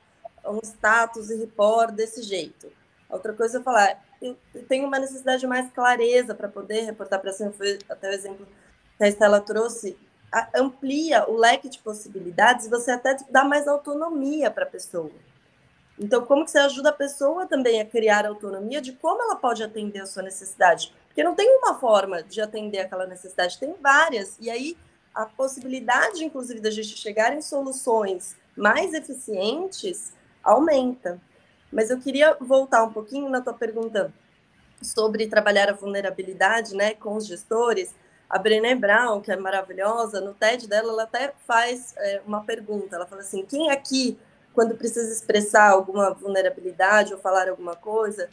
[0.46, 2.72] um status e report desse jeito.
[3.10, 4.36] Outra coisa é falar, eu
[4.68, 7.52] tenho uma necessidade de mais clareza para poder reportar para cima.
[7.52, 8.46] Foi até o exemplo
[8.96, 9.96] que a Estela trouxe.
[10.54, 15.10] amplia o leque de possibilidades e você até dá mais autonomia para a pessoa.
[15.98, 19.62] Então, como que você ajuda a pessoa também a criar autonomia de como ela pode
[19.62, 20.94] atender a sua necessidade?
[21.18, 24.36] Porque não tem uma forma de atender aquela necessidade, tem várias.
[24.38, 24.78] E aí,
[25.12, 30.12] a possibilidade, inclusive, da gente chegar em soluções mais eficientes
[30.44, 31.20] aumenta.
[31.72, 34.14] Mas eu queria voltar um pouquinho na tua pergunta
[34.80, 37.92] sobre trabalhar a vulnerabilidade né, com os gestores.
[38.30, 42.94] A Brené Brown, que é maravilhosa, no TED dela, ela até faz é, uma pergunta.
[42.94, 44.16] Ela fala assim: quem aqui,
[44.54, 48.28] quando precisa expressar alguma vulnerabilidade ou falar alguma coisa,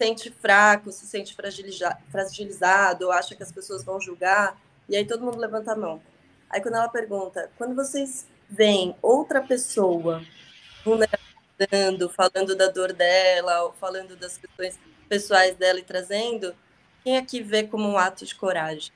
[0.00, 1.36] sente fraco, se sente
[2.10, 4.58] fragilizado, acha que as pessoas vão julgar?
[4.88, 6.00] E aí todo mundo levanta a mão.
[6.48, 10.22] Aí quando ela pergunta: quando vocês veem outra pessoa
[10.82, 16.56] vulnerabilizando, falando da dor dela, ou falando das questões pessoais dela e trazendo,
[17.04, 18.92] quem aqui vê como um ato de coragem?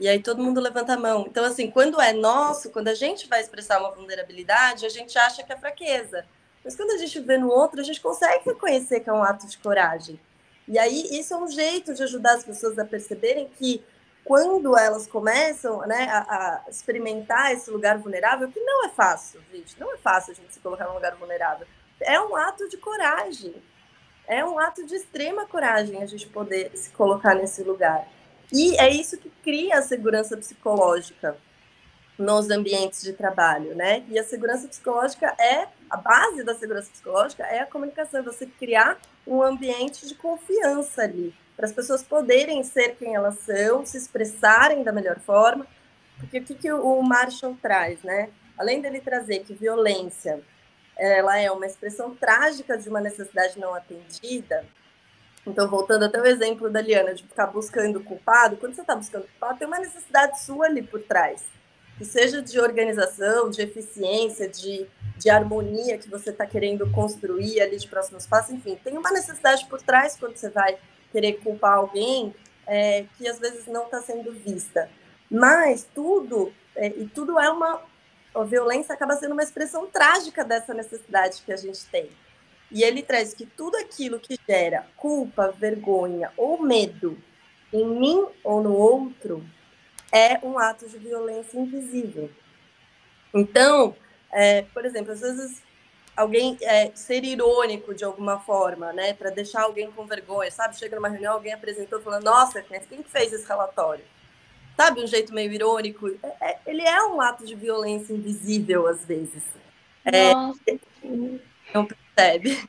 [0.00, 1.26] E aí todo mundo levanta a mão.
[1.28, 5.42] Então, assim, quando é nosso, quando a gente vai expressar uma vulnerabilidade, a gente acha
[5.42, 6.26] que é fraqueza.
[6.66, 9.46] Mas quando a gente vê no outro, a gente consegue reconhecer que é um ato
[9.46, 10.18] de coragem.
[10.66, 13.84] E aí, isso é um jeito de ajudar as pessoas a perceberem que
[14.24, 19.78] quando elas começam né, a, a experimentar esse lugar vulnerável, que não é fácil, gente,
[19.78, 21.68] não é fácil a gente se colocar num lugar vulnerável.
[22.00, 23.54] É um ato de coragem.
[24.26, 28.08] É um ato de extrema coragem a gente poder se colocar nesse lugar.
[28.52, 31.36] E é isso que cria a segurança psicológica
[32.18, 34.04] nos ambientes de trabalho, né?
[34.08, 38.98] E a segurança psicológica é a base da segurança psicológica é a comunicação, você criar
[39.26, 44.82] um ambiente de confiança ali, para as pessoas poderem ser quem elas são, se expressarem
[44.82, 45.66] da melhor forma.
[46.18, 48.30] Porque o que, que o Marshall traz, né?
[48.58, 50.42] Além dele trazer que violência
[50.98, 54.64] ela é uma expressão trágica de uma necessidade não atendida,
[55.46, 59.28] então, voltando até o exemplo da Liana, de ficar buscando culpado, quando você está buscando
[59.28, 61.44] culpado, tem uma necessidade sua ali por trás,
[61.96, 67.78] que seja de organização, de eficiência, de, de harmonia que você está querendo construir ali
[67.78, 70.76] de próximos passos, enfim, tem uma necessidade por trás quando você vai
[71.10, 72.34] querer culpar alguém
[72.66, 74.90] é, que às vezes não está sendo vista.
[75.30, 77.80] Mas tudo, é, e tudo é uma.
[78.34, 82.10] A violência acaba sendo uma expressão trágica dessa necessidade que a gente tem.
[82.70, 87.16] E ele traz que tudo aquilo que gera culpa, vergonha ou medo
[87.72, 89.42] em mim ou no outro
[90.16, 92.30] é um ato de violência invisível.
[93.34, 93.94] Então,
[94.32, 95.62] é, por exemplo, às vezes
[96.16, 100.78] alguém é, ser irônico de alguma forma, né, para deixar alguém com vergonha, sabe?
[100.78, 104.04] Chega numa reunião, alguém apresentou falando, nossa, quem fez esse relatório?
[104.76, 106.08] Sabe, um jeito meio irônico.
[106.22, 109.42] É, é, ele é um ato de violência invisível às vezes.
[110.04, 110.60] É, nossa.
[111.74, 112.68] Não percebe.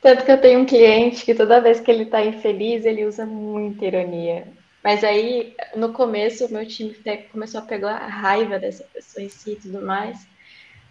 [0.00, 3.26] Tanto que eu tenho um cliente que toda vez que ele está infeliz, ele usa
[3.26, 4.46] muita ironia.
[4.82, 6.96] Mas aí, no começo, o meu time
[7.30, 10.26] começou a pegar a raiva dessa pessoa em si e tudo mais.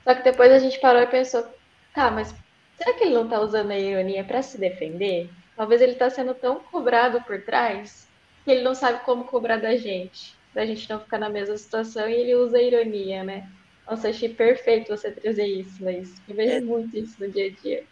[0.04, 1.46] Só que depois a gente parou e pensou,
[1.94, 2.34] tá, mas
[2.78, 5.30] será que ele não está usando a ironia para se defender?
[5.56, 8.08] Talvez ele está sendo tão cobrado por trás
[8.44, 12.10] que ele não sabe como cobrar da gente, da gente não ficar na mesma situação
[12.10, 13.48] e ele usa a ironia, né?
[13.88, 16.16] Nossa, achei perfeito você trazer isso, Laís.
[16.28, 16.62] Eu vejo é.
[16.62, 17.84] muito isso no dia a dia.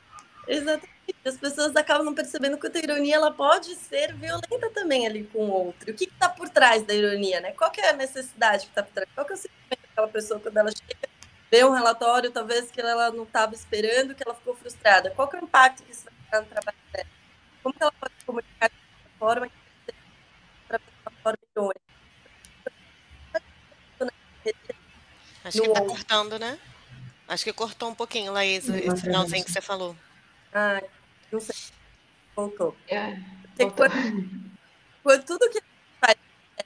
[0.47, 0.98] Exatamente.
[1.25, 5.39] As pessoas acabam não percebendo que a ironia ela pode ser violenta também ali com
[5.39, 5.91] o outro.
[5.91, 7.51] O que está por trás da ironia, né?
[7.51, 9.09] Qual que é a necessidade que está por trás?
[9.13, 11.09] Qual que é o sentimento daquela pessoa quando ela chega,
[11.51, 15.11] vê um relatório, talvez que ela não estava esperando, que ela ficou frustrada?
[15.11, 17.07] Qual é o impacto que isso vai ter no trabalho dela?
[17.63, 19.53] Como que ela pode comunicar de uma forma que
[19.91, 21.81] de uma forma irônica?
[25.43, 26.59] Acho que está cortando, né?
[27.27, 29.95] Acho que cortou um pouquinho, Laís, esse finalzinho que você falou.
[30.53, 30.81] Ah,
[31.31, 31.55] não sei.
[32.35, 32.75] Voltou.
[32.87, 33.17] É,
[33.57, 33.87] voltou.
[33.89, 34.51] Quando,
[35.03, 35.61] quando, tudo que
[35.99, 36.15] faz
[36.57, 36.63] é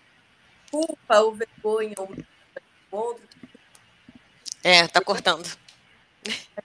[0.69, 2.15] culpa ou vergonha ou
[2.91, 3.27] outro.
[4.63, 5.57] É, tá cortando.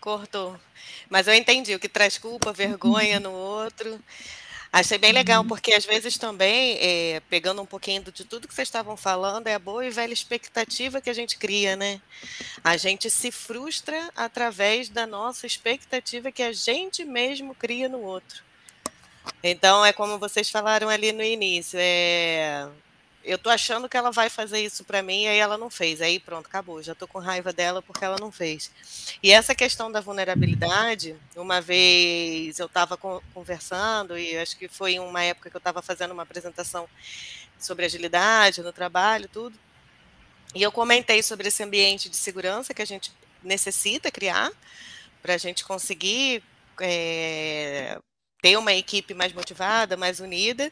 [0.00, 0.60] Cortou.
[1.08, 3.98] Mas eu entendi o que traz culpa, vergonha no outro.
[4.74, 5.46] Achei bem legal, uhum.
[5.46, 9.54] porque às vezes também, é, pegando um pouquinho de tudo que vocês estavam falando, é
[9.54, 12.00] a boa e velha expectativa que a gente cria, né?
[12.64, 18.42] A gente se frustra através da nossa expectativa que a gente mesmo cria no outro.
[19.44, 22.66] Então, é como vocês falaram ali no início, é,
[23.24, 26.00] eu tô achando que ela vai fazer isso para mim, e aí ela não fez.
[26.02, 26.82] Aí pronto, acabou.
[26.82, 28.70] Já tô com raiva dela porque ela não fez.
[29.22, 35.22] E essa questão da vulnerabilidade, uma vez eu estava conversando, e acho que foi uma
[35.22, 36.88] época que eu estava fazendo uma apresentação
[37.58, 39.58] sobre agilidade no trabalho, tudo.
[40.54, 43.10] E eu comentei sobre esse ambiente de segurança que a gente
[43.42, 44.52] necessita criar
[45.22, 46.42] para a gente conseguir
[46.80, 47.98] é,
[48.44, 50.70] ter uma equipe mais motivada, mais unida.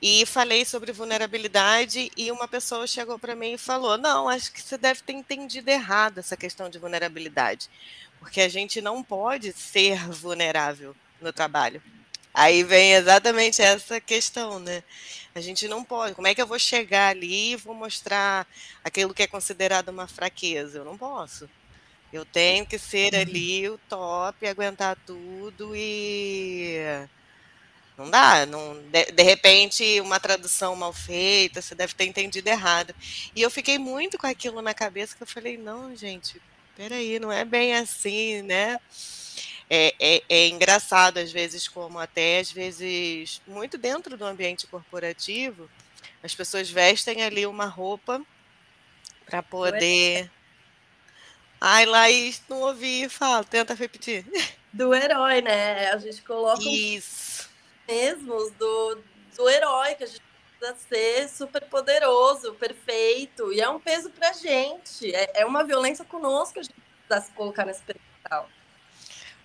[0.00, 4.62] E falei sobre vulnerabilidade e uma pessoa chegou para mim e falou: "Não, acho que
[4.62, 7.68] você deve ter entendido errado essa questão de vulnerabilidade,
[8.18, 11.82] porque a gente não pode ser vulnerável no trabalho.
[12.32, 14.82] Aí vem exatamente essa questão, né?
[15.34, 16.14] A gente não pode.
[16.14, 18.46] Como é que eu vou chegar ali e vou mostrar
[18.82, 20.78] aquilo que é considerado uma fraqueza?
[20.78, 21.50] Eu não posso.
[22.14, 23.20] Eu tenho que ser uhum.
[23.20, 26.78] ali o top, aguentar tudo e
[27.98, 32.94] não dá, não, de, de, repente uma tradução mal feita, você deve ter entendido errado.
[33.34, 36.40] E eu fiquei muito com aquilo na cabeça que eu falei, não, gente,
[36.76, 38.78] peraí, não é bem assim, né?
[39.68, 45.70] É, é, é engraçado às vezes como até às vezes muito dentro do ambiente corporativo
[46.22, 48.20] as pessoas vestem ali uma roupa
[49.24, 50.30] para poder
[51.66, 54.26] Ai, Laís, não ouvi, fala, tenta repetir.
[54.70, 55.92] Do herói, né?
[55.92, 57.48] A gente coloca Isso.
[57.88, 58.98] mesmos do,
[59.34, 60.20] do herói, que a gente
[60.58, 65.10] precisa ser super poderoso, perfeito, e é um peso pra gente.
[65.14, 66.74] É, é uma violência conosco que a gente
[67.08, 68.46] precisa se colocar nesse pedestal.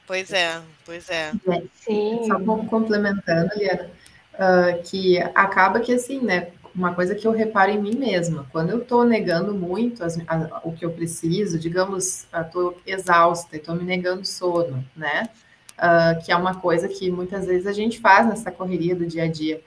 [0.05, 1.31] Pois é, pois é.
[1.75, 2.27] Sim.
[2.27, 3.89] Só complementando, Liana,
[4.33, 6.51] uh, que acaba que assim, né?
[6.79, 8.47] Uma coisa que eu reparo em mim mesma.
[8.53, 13.75] Quando eu estou negando muito as, a, o que eu preciso, digamos, estou exausta, estou
[13.75, 15.29] me negando sono, né?
[15.77, 19.23] Uh, que é uma coisa que muitas vezes a gente faz nessa correria do dia
[19.23, 19.61] a dia.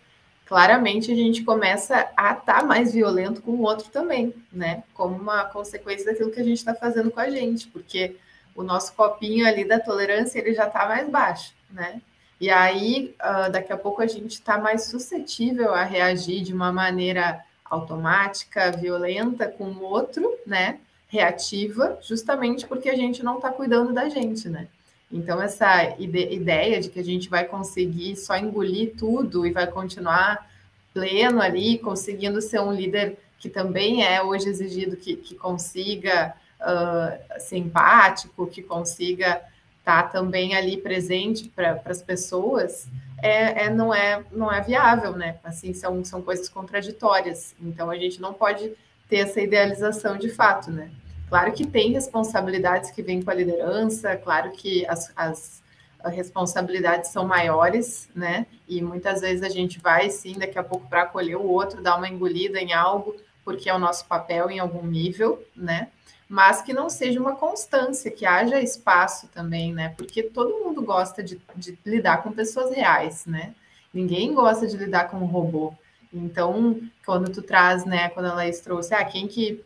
[0.47, 4.83] Claramente a gente começa a estar tá mais violento com o outro também, né?
[4.95, 8.17] Como uma consequência daquilo que a gente está fazendo com a gente, porque
[8.55, 12.01] o nosso copinho ali da tolerância ele já está mais baixo, né?
[12.43, 16.73] E aí, uh, daqui a pouco, a gente está mais suscetível a reagir de uma
[16.73, 20.81] maneira automática, violenta com o outro, né?
[21.07, 24.67] Reativa, justamente porque a gente não está cuidando da gente, né?
[25.09, 29.69] Então, essa ide ideia de que a gente vai conseguir só engolir tudo e vai
[29.69, 30.51] continuar
[30.93, 37.41] pleno ali, conseguindo ser um líder que também é hoje exigido que, que consiga uh,
[37.41, 39.41] ser empático, que consiga
[39.85, 42.89] tá também ali presente para as pessoas,
[43.23, 45.37] é, é, não, é, não é viável, né?
[45.45, 47.55] Assim, são, são coisas contraditórias.
[47.61, 48.73] Então, a gente não pode
[49.09, 50.91] ter essa idealização de fato, né?
[51.29, 55.63] Claro que tem responsabilidades que vêm com a liderança, claro que as, as
[56.05, 58.47] responsabilidades são maiores, né?
[58.69, 61.97] E muitas vezes a gente vai, sim, daqui a pouco para acolher o outro, dar
[61.97, 65.89] uma engolida em algo, porque é o nosso papel em algum nível, né?
[66.33, 69.91] Mas que não seja uma constância, que haja espaço também, né?
[69.99, 73.55] Porque todo mundo gosta de, de lidar com pessoas reais, né?
[73.93, 75.75] Ninguém gosta de lidar com um robô.
[76.11, 79.63] Então, quando tu traz, né, quando a Laís trouxe, ah, quem que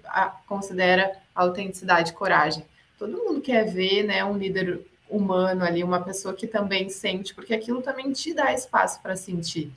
[0.48, 2.66] considera autenticidade coragem?
[2.98, 7.54] Todo mundo quer ver, né, um líder humano ali, uma pessoa que também sente, porque
[7.54, 9.70] aquilo também te dá espaço para sentir.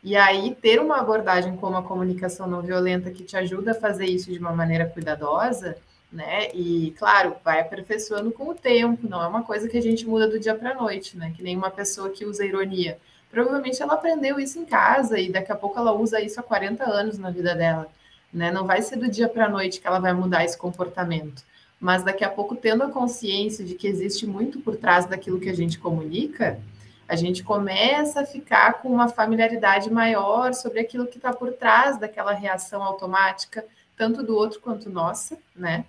[0.00, 4.06] E aí, ter uma abordagem como a comunicação não violenta que te ajuda a fazer
[4.06, 5.76] isso de uma maneira cuidadosa,
[6.16, 6.48] né?
[6.54, 10.26] E claro, vai aperfeiçoando com o tempo, não é uma coisa que a gente muda
[10.26, 11.32] do dia para a noite, né?
[11.36, 12.98] Que nem uma pessoa que usa ironia.
[13.30, 16.82] Provavelmente ela aprendeu isso em casa e daqui a pouco ela usa isso há 40
[16.84, 17.86] anos na vida dela,
[18.32, 18.50] né?
[18.50, 21.44] Não vai ser do dia para a noite que ela vai mudar esse comportamento,
[21.78, 25.50] mas daqui a pouco tendo a consciência de que existe muito por trás daquilo que
[25.50, 26.58] a gente comunica,
[27.06, 31.98] a gente começa a ficar com uma familiaridade maior sobre aquilo que está por trás
[31.98, 33.62] daquela reação automática,
[33.98, 35.84] tanto do outro quanto nossa, né?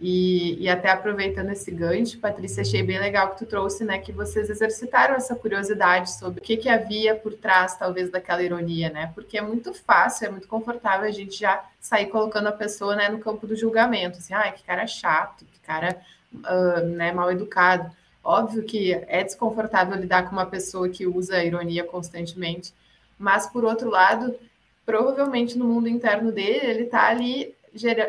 [0.00, 4.12] E, e, até aproveitando esse gancho, Patrícia, achei bem legal que tu trouxe, né, que
[4.12, 9.10] vocês exercitaram essa curiosidade sobre o que, que havia por trás, talvez, daquela ironia, né?
[9.12, 13.08] Porque é muito fácil, é muito confortável a gente já sair colocando a pessoa, né,
[13.08, 16.00] no campo do julgamento, assim, ai, que cara chato, que cara,
[16.32, 17.90] uh, né, mal educado.
[18.22, 22.72] Óbvio que é desconfortável lidar com uma pessoa que usa a ironia constantemente,
[23.18, 24.38] mas por outro lado,
[24.86, 27.57] provavelmente no mundo interno dele, ele tá ali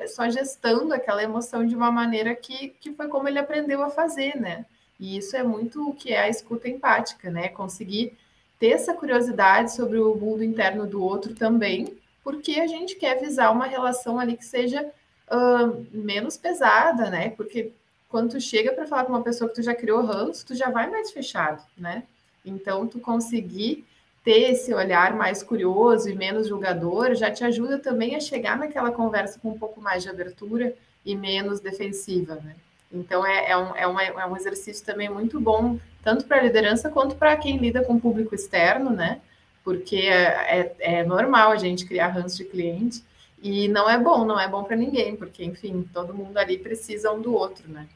[0.07, 4.35] só gestando aquela emoção de uma maneira que, que foi como ele aprendeu a fazer,
[4.35, 4.65] né?
[4.99, 7.47] E isso é muito o que é a escuta empática, né?
[7.47, 8.17] Conseguir
[8.59, 13.51] ter essa curiosidade sobre o mundo interno do outro também, porque a gente quer visar
[13.51, 14.85] uma relação ali que seja
[15.31, 17.29] uh, menos pesada, né?
[17.29, 17.71] Porque
[18.09, 20.69] quando tu chega para falar com uma pessoa que tu já criou ranço, tu já
[20.69, 22.03] vai mais fechado, né?
[22.45, 23.85] Então, tu conseguir
[24.29, 28.91] ter esse olhar mais curioso e menos julgador já te ajuda também a chegar naquela
[28.91, 30.71] conversa com um pouco mais de abertura
[31.03, 32.55] e menos defensiva, né?
[32.93, 36.43] Então é, é, um, é, uma, é um exercício também muito bom, tanto para a
[36.43, 39.19] liderança quanto para quem lida com o público externo, né?
[39.63, 43.03] Porque é, é, é normal a gente criar ranço de cliente
[43.41, 47.11] e não é bom, não é bom para ninguém, porque, enfim, todo mundo ali precisa
[47.11, 47.87] um do outro, né?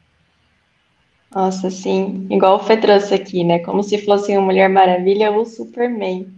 [1.34, 3.58] Nossa, sim, igual o Fê trouxe aqui, né?
[3.58, 6.28] Como se fosse uma Mulher Maravilha ou Superman.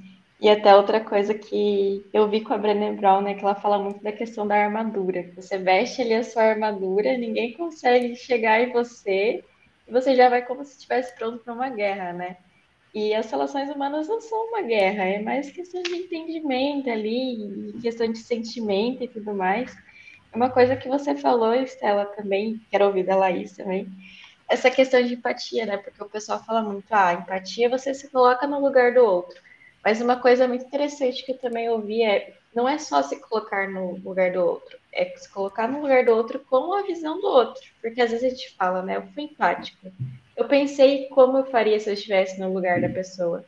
[0.40, 3.34] E até outra coisa que eu vi com a Brené Brown, né?
[3.34, 5.30] Que ela fala muito da questão da armadura.
[5.36, 9.44] Você veste ali a sua armadura, ninguém consegue chegar em você,
[9.86, 12.38] e você já vai como se estivesse pronto para uma guerra, né?
[12.94, 18.10] E as relações humanas não são uma guerra, é mais questão de entendimento ali, questão
[18.10, 19.76] de sentimento e tudo mais.
[20.34, 23.88] Uma coisa que você falou, Estela, também, quero ouvir da Laís também,
[24.48, 25.76] essa questão de empatia, né?
[25.76, 29.40] Porque o pessoal fala muito, ah, empatia você se coloca no lugar do outro.
[29.84, 33.68] Mas uma coisa muito interessante que eu também ouvi é, não é só se colocar
[33.68, 37.26] no lugar do outro, é se colocar no lugar do outro com a visão do
[37.26, 37.62] outro.
[37.80, 38.96] Porque às vezes a gente fala, né?
[38.96, 39.92] Eu fui empático.
[40.36, 43.44] Eu pensei como eu faria se eu estivesse no lugar da pessoa.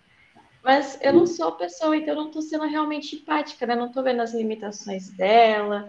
[0.62, 3.74] Mas eu não sou a pessoa, então eu não estou sendo realmente empática, né?
[3.74, 5.88] Não estou vendo as limitações dela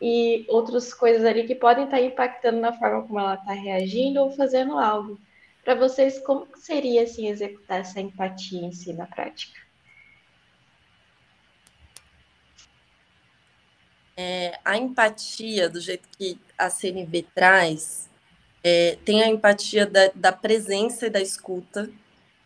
[0.00, 4.30] e outras coisas ali que podem estar impactando na forma como ela está reagindo ou
[4.30, 5.18] fazendo algo.
[5.64, 9.58] Para vocês, como seria assim executar essa empatia em si na prática?
[14.16, 18.08] É, a empatia, do jeito que a CNV traz,
[18.64, 21.90] é, tem a empatia da, da, presença e da escuta,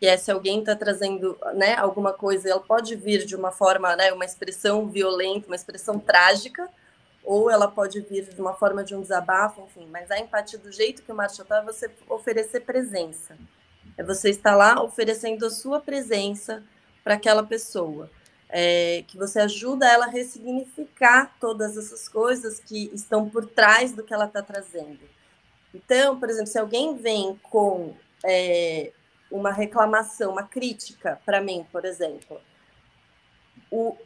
[0.00, 3.94] que é se alguém está trazendo né, alguma coisa, ela pode vir de uma forma,
[3.94, 6.68] né, uma expressão violenta, uma expressão trágica,
[7.24, 10.72] ou ela pode vir de uma forma de um desabafo, enfim, mas a empatia do
[10.72, 13.36] jeito que o Marshall está é você oferecer presença.
[13.96, 16.62] É você estar lá oferecendo a sua presença
[17.04, 18.10] para aquela pessoa
[18.50, 24.02] é, que você ajuda ela a ressignificar todas essas coisas que estão por trás do
[24.02, 25.00] que ela está trazendo.
[25.72, 27.94] Então, por exemplo, se alguém vem com
[28.24, 28.92] é,
[29.30, 32.40] uma reclamação, uma crítica para mim, por exemplo,
[33.70, 33.96] o,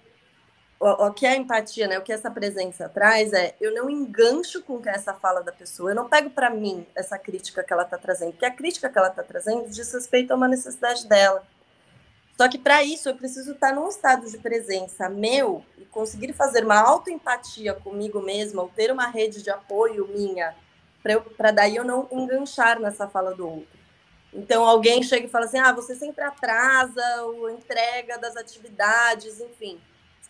[0.85, 1.99] o, o, que é empatia, né?
[1.99, 5.95] O que essa presença traz é eu não engancho com essa fala da pessoa, eu
[5.95, 9.09] não pego para mim essa crítica que ela está trazendo, porque a crítica que ela
[9.09, 11.43] está trazendo diz respeito a uma necessidade dela.
[12.37, 16.64] Só que para isso eu preciso estar num estado de presença meu e conseguir fazer
[16.64, 20.55] uma autoempatia comigo mesma, ou ter uma rede de apoio minha,
[21.35, 23.78] para daí eu não enganchar nessa fala do outro.
[24.35, 29.80] Então alguém chega e fala assim: ah, você sempre atrasa a entrega das atividades, enfim.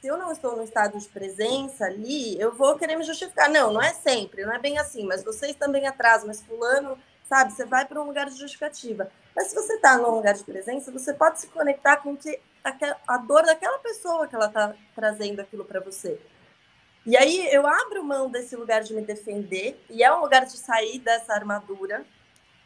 [0.05, 3.49] Se eu não estou no estado de presença ali, eu vou querer me justificar.
[3.49, 7.55] Não, não é sempre, não é bem assim, mas vocês também atrasam, mas fulano, sabe,
[7.55, 9.11] você vai para um lugar de justificativa.
[9.35, 12.39] Mas se você está num lugar de presença, você pode se conectar com que
[13.09, 16.21] a dor daquela pessoa que ela está trazendo aquilo para você.
[17.07, 20.59] E aí eu abro mão desse lugar de me defender, e é um lugar de
[20.59, 22.05] sair dessa armadura,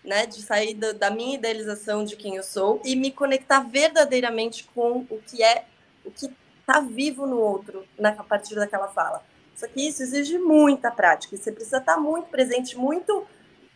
[0.03, 4.65] né, de sair do, da minha idealização de quem eu sou e me conectar verdadeiramente
[4.75, 5.67] com o que é,
[6.05, 6.29] o que
[6.69, 9.25] está vivo no outro, na, a partir daquela fala.
[9.57, 13.27] Só que isso exige muita prática, você precisa estar tá muito presente, muito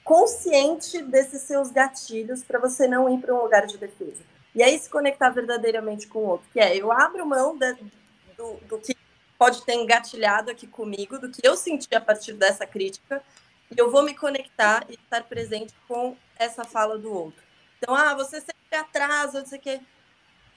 [0.04, 4.22] consciente desses seus gatilhos para você não ir para um lugar de defesa.
[4.54, 7.72] E aí se conectar verdadeiramente com o outro, que é eu abro mão de,
[8.36, 8.94] do, do que
[9.38, 13.22] pode ter engatilhado aqui comigo, do que eu senti a partir dessa crítica,
[13.70, 17.42] e eu vou me conectar e estar presente com essa fala do outro.
[17.78, 19.80] Então, ah, você sempre atrasa, não sei o quê.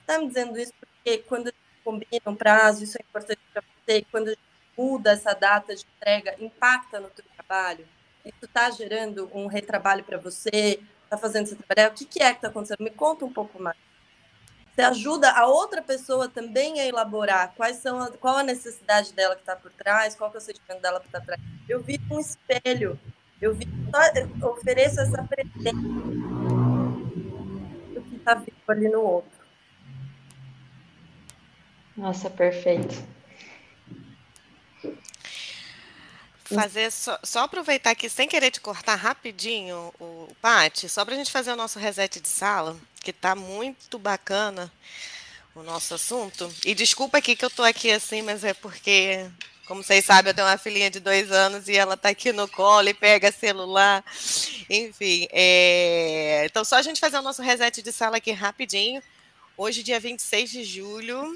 [0.02, 1.52] Está me dizendo isso porque quando
[1.86, 4.42] combina um prazo, isso é importante para você, quando a gente
[4.76, 7.88] muda essa data de entrega, impacta no teu trabalho?
[8.26, 12.38] isso está gerando um retrabalho para você, está fazendo você trabalhar, o que, é que
[12.38, 12.84] está acontecendo?
[12.84, 13.78] Me conta um pouco mais.
[14.74, 19.36] Você ajuda a outra pessoa também a elaborar quais são a, qual a necessidade dela
[19.36, 21.40] que está por trás, qual que é o sentimento dela que está atrás.
[21.70, 23.00] Eu vi um espelho,
[23.42, 25.72] eu vi só, eu ofereço essa presença
[27.94, 29.35] do que está vivo ali no outro.
[31.96, 33.16] Nossa, perfeito.
[36.46, 41.18] fazer só, só, aproveitar aqui sem querer te cortar rapidinho o Pati, só para a
[41.18, 44.72] gente fazer o nosso reset de sala, que está muito bacana
[45.56, 46.54] o nosso assunto.
[46.66, 49.26] E desculpa aqui que eu estou aqui assim, mas é porque,
[49.66, 52.48] como vocês sabem, eu tenho uma filhinha de dois anos e ela está aqui no
[52.48, 54.04] colo e pega celular.
[54.70, 56.46] Enfim, é...
[56.46, 59.02] então só a gente fazer o nosso reset de sala aqui rapidinho.
[59.58, 61.34] Hoje, dia 26 de julho,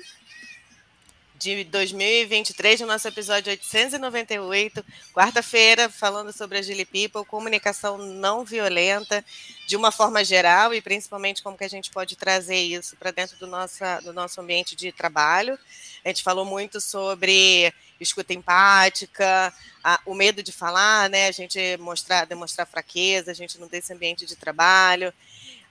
[1.39, 9.23] de 2023, no nosso episódio 898, quarta-feira, falando sobre a Gili People, comunicação não violenta,
[9.65, 13.37] de uma forma geral, e principalmente como que a gente pode trazer isso para dentro
[13.37, 15.57] do, nossa, do nosso ambiente de trabalho.
[16.03, 21.27] A gente falou muito sobre escuta empática, a, o medo de falar, né?
[21.27, 25.13] A gente mostrar, demonstrar fraqueza, a gente não ter esse ambiente de trabalho.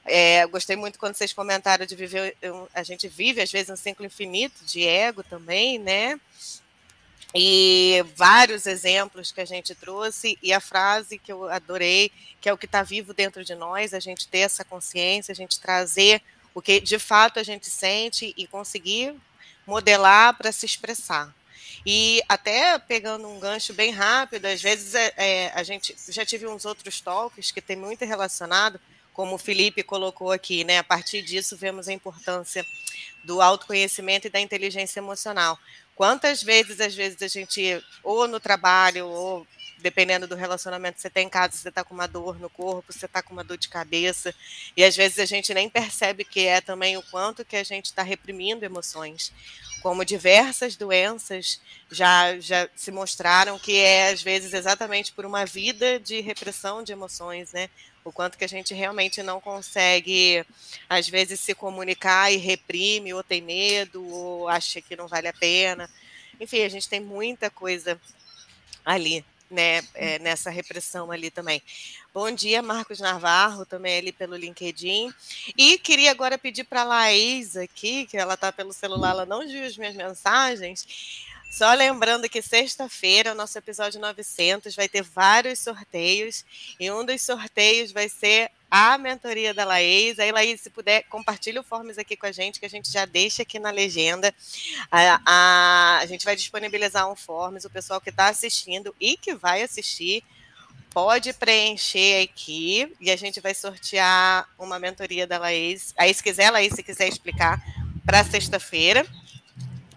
[0.08, 2.36] É, gostei muito quando vocês comentaram de viver.
[2.74, 6.18] A gente vive, às vezes, um ciclo infinito de ego também, né?
[7.34, 12.52] E vários exemplos que a gente trouxe, e a frase que eu adorei, que é
[12.52, 16.22] o que está vivo dentro de nós, a gente ter essa consciência, a gente trazer
[16.54, 19.14] o que de fato a gente sente e conseguir
[19.66, 21.34] modelar para se expressar.
[21.84, 26.46] E até pegando um gancho bem rápido, às vezes é, é, a gente já tive
[26.46, 28.80] uns outros talks que tem muito relacionado
[29.18, 30.78] como o Felipe colocou aqui, né?
[30.78, 32.64] A partir disso, vemos a importância
[33.24, 35.58] do autoconhecimento e da inteligência emocional.
[35.96, 39.44] Quantas vezes, às vezes, a gente, ou no trabalho, ou
[39.78, 43.06] dependendo do relacionamento, você tem em casa, você está com uma dor no corpo, você
[43.06, 44.32] está com uma dor de cabeça,
[44.76, 47.86] e às vezes a gente nem percebe que é também o quanto que a gente
[47.86, 49.32] está reprimindo emoções.
[49.82, 51.60] Como diversas doenças
[51.90, 56.92] já, já se mostraram que é, às vezes, exatamente por uma vida de repressão de
[56.92, 57.68] emoções, né?
[58.04, 60.44] O quanto que a gente realmente não consegue,
[60.88, 65.32] às vezes, se comunicar e reprime, ou tem medo, ou acha que não vale a
[65.32, 65.90] pena.
[66.40, 68.00] Enfim, a gente tem muita coisa
[68.84, 71.62] ali né, é, nessa repressão ali também.
[72.12, 75.12] Bom dia, Marcos Navarro, também ali pelo LinkedIn.
[75.56, 79.46] E queria agora pedir para a Laís aqui, que ela está pelo celular, ela não
[79.46, 80.86] viu as minhas mensagens.
[81.50, 86.44] Só lembrando que sexta-feira, o nosso episódio 900 vai ter vários sorteios,
[86.78, 90.18] e um dos sorteios vai ser a mentoria da Laís.
[90.18, 93.06] Aí, Laís, se puder, compartilha o Forms aqui com a gente, que a gente já
[93.06, 94.32] deixa aqui na legenda.
[94.90, 99.34] A, a, a gente vai disponibilizar um Forms, o pessoal que está assistindo e que
[99.34, 100.22] vai assistir
[100.90, 105.94] pode preencher aqui e a gente vai sortear uma mentoria da Laís.
[105.96, 107.62] Aí, se quiser, Laís, se quiser explicar,
[108.04, 109.06] para sexta-feira.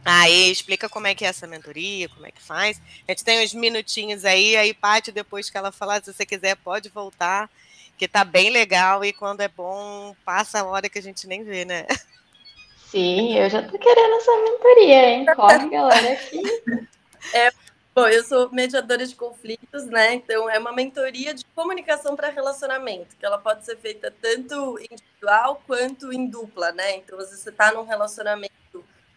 [0.03, 2.81] Aí explica como é que é essa mentoria, como é que faz.
[3.07, 6.55] A gente tem uns minutinhos aí, aí, Paty, depois que ela falar, se você quiser,
[6.55, 7.49] pode voltar
[8.01, 11.43] que tá bem legal e quando é bom, passa a hora que a gente nem
[11.43, 11.85] vê, né?
[12.89, 15.25] Sim, eu já tô querendo essa mentoria, hein?
[15.35, 16.41] Corre, galera, aqui.
[17.35, 17.51] É,
[17.93, 20.15] bom, eu sou mediadora de conflitos, né?
[20.15, 25.61] Então, é uma mentoria de comunicação para relacionamento, que ela pode ser feita tanto individual
[25.67, 26.95] quanto em dupla, né?
[26.95, 28.60] Então, às vezes você está num relacionamento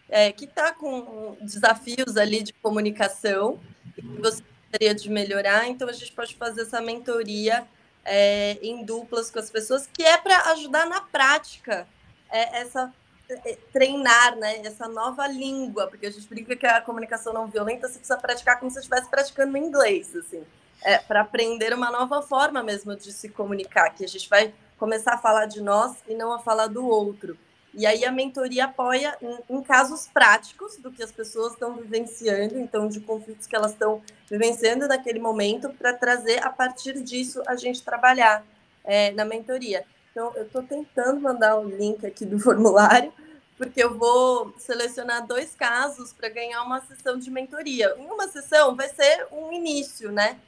[0.09, 3.59] é, que está com desafios ali de comunicação
[3.96, 4.42] e que você
[4.74, 7.66] gostaria de melhorar, então a gente pode fazer essa mentoria
[8.05, 11.86] é, em duplas com as pessoas, que é para ajudar na prática
[12.30, 12.92] é, essa
[13.28, 17.88] é, treinar, né, essa nova língua, porque a gente brinca que a comunicação não violenta
[17.88, 20.44] você precisa praticar como se estivesse praticando inglês, assim,
[20.82, 25.14] é, para aprender uma nova forma mesmo de se comunicar, que a gente vai começar
[25.14, 27.38] a falar de nós e não a falar do outro.
[27.77, 29.16] E aí a mentoria apoia
[29.51, 34.01] em, casos práticos do que as pessoas estão vivenciando, então de conflitos que elas estão
[34.31, 38.45] vivenciando naquele momento, para trazer a partir disso a gente trabalhar
[38.85, 39.85] é, na mentoria.
[40.11, 43.12] Então eu estou tentando mandar o link aqui do formulário,
[43.59, 47.93] porque eu vou selecionar dois casos para ganhar uma sessão de mentoria.
[47.99, 50.39] Em uma sessão vai ser um início, né?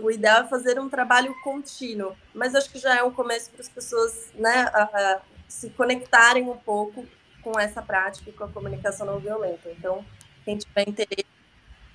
[0.00, 3.60] o ideal é fazer um trabalho contínuo, mas acho que já é um começo para
[3.60, 7.06] as pessoas né, a, a se conectarem um pouco
[7.42, 9.70] com essa prática e com a comunicação não violenta.
[9.70, 10.04] Então,
[10.44, 11.26] quem tiver interesse,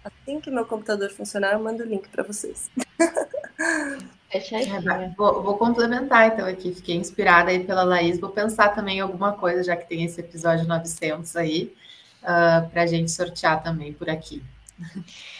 [0.04, 2.70] assim que meu computador funcionar, eu mando o link para vocês.
[4.34, 9.02] É, vou, vou, complementar então aqui, fiquei inspirada aí pela Laís, vou pensar também em
[9.02, 11.76] alguma coisa, já que tem esse episódio 900 aí,
[12.24, 14.42] uh, ah, para a gente sortear também por aqui.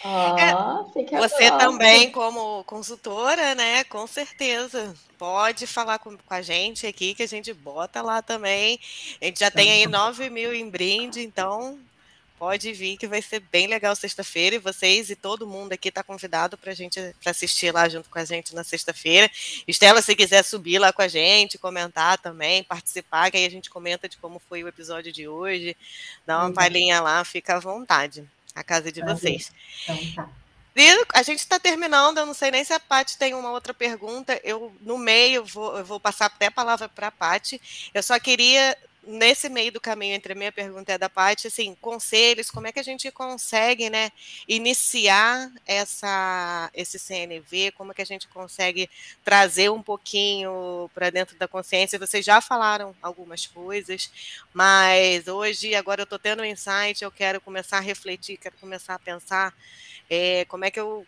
[0.04, 3.84] Ah, é, você também, como consultora, né?
[3.84, 4.94] Com certeza.
[5.16, 8.80] Pode falar com, com, a gente aqui, que a gente bota lá também.
[9.20, 11.78] A gente já tem aí 9 mil em brinde, então
[12.36, 14.56] pode vir que vai ser bem legal sexta-feira.
[14.56, 18.10] E vocês e todo mundo aqui está convidado para a gente pra assistir lá junto
[18.10, 19.30] com a gente na sexta-feira.
[19.68, 23.70] Estela, se quiser subir lá com a gente, comentar também, participar, que aí a gente
[23.70, 25.76] comenta de como foi o episódio de hoje,
[26.26, 26.54] dá uma uhum.
[26.54, 29.52] palhinha lá, fica à vontade a casa de vocês.
[29.84, 30.28] Então, tá.
[30.74, 33.74] E a gente está terminando, eu não sei nem se a Paty tem uma outra
[33.74, 34.40] pergunta.
[34.42, 37.60] Eu, no meio, vou, eu vou passar até a palavra para a Paty.
[37.92, 41.46] Eu só queria nesse meio do caminho entre a minha pergunta e a da parte,
[41.46, 44.10] assim, conselhos, como é que a gente consegue, né,
[44.46, 48.88] iniciar essa, esse CNV, como é que a gente consegue
[49.24, 51.98] trazer um pouquinho para dentro da consciência?
[51.98, 54.10] Vocês já falaram algumas coisas,
[54.54, 58.94] mas hoje, agora eu estou tendo um insight, eu quero começar a refletir, quero começar
[58.94, 59.54] a pensar
[60.08, 61.06] é, como é que eu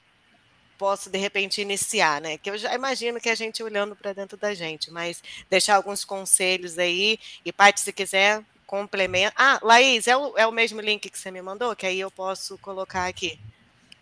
[0.84, 2.36] posso de repente iniciar, né?
[2.36, 6.04] Que eu já imagino que a gente olhando para dentro da gente, mas deixar alguns
[6.04, 7.18] conselhos aí.
[7.42, 9.32] E Paty, se quiser, complementa.
[9.34, 12.10] Ah, Laís, é o, é o mesmo link que você me mandou, que aí eu
[12.10, 13.40] posso colocar aqui.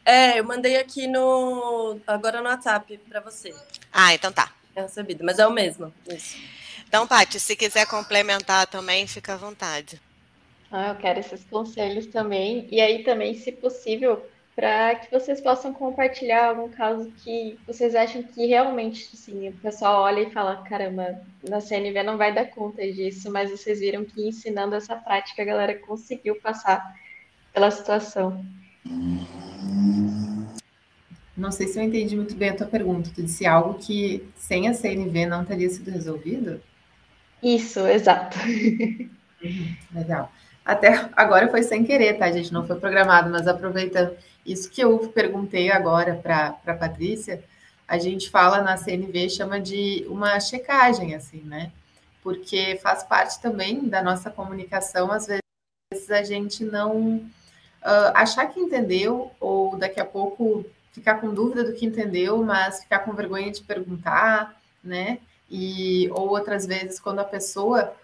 [0.05, 3.55] É, eu mandei aqui no agora no WhatsApp para você.
[3.93, 4.53] Ah, então tá.
[4.75, 5.95] É recebido, mas é o mesmo.
[6.09, 6.37] Isso.
[6.89, 10.01] Então, Paty, se quiser complementar também, fica à vontade.
[10.69, 12.67] Ah, eu quero esses conselhos também.
[12.73, 18.23] E aí também, se possível, para que vocês possam compartilhar algum caso que vocês acham
[18.23, 22.83] que realmente, assim, o pessoal olha e fala, caramba, na CNV não vai dar conta
[22.93, 26.95] disso, mas vocês viram que ensinando essa prática a galera conseguiu passar
[27.53, 28.45] pela situação.
[31.37, 33.11] não sei se eu entendi muito bem a tua pergunta.
[33.15, 36.63] Tu disse algo que sem a CNV não teria sido resolvido?
[37.43, 38.39] Isso, exato.
[39.43, 40.33] Uhum, legal.
[40.65, 42.53] Até agora foi sem querer, tá, gente?
[42.53, 47.43] Não foi programado, mas aproveitando isso que eu perguntei agora para a Patrícia,
[47.87, 51.73] a gente fala na CNV, chama de uma checagem, assim, né?
[52.23, 58.61] Porque faz parte também da nossa comunicação, às vezes a gente não uh, achar que
[58.61, 63.51] entendeu, ou daqui a pouco ficar com dúvida do que entendeu, mas ficar com vergonha
[63.51, 65.19] de perguntar, né?
[65.51, 67.95] E, ou outras vezes, quando a pessoa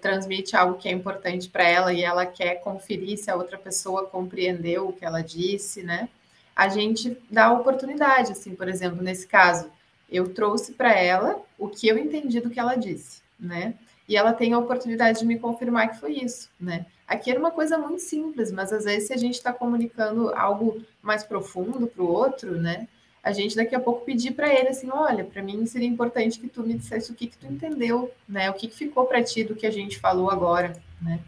[0.00, 4.06] transmite algo que é importante para ela e ela quer conferir se a outra pessoa
[4.06, 6.08] compreendeu o que ela disse, né?
[6.54, 9.68] A gente dá oportunidade, assim, por exemplo, nesse caso,
[10.08, 13.74] eu trouxe para ela o que eu entendi do que ela disse, né?
[14.08, 16.86] E ela tem a oportunidade de me confirmar que foi isso, né?
[17.06, 20.80] Aqui era uma coisa muito simples, mas às vezes se a gente está comunicando algo
[21.02, 22.86] mais profundo para o outro, né?
[23.24, 26.46] A gente daqui a pouco pedir para ele assim, olha, para mim seria importante que
[26.46, 28.50] tu me dissesse o que que tu entendeu, né?
[28.50, 31.18] O que, que ficou para ti do que a gente falou agora, né?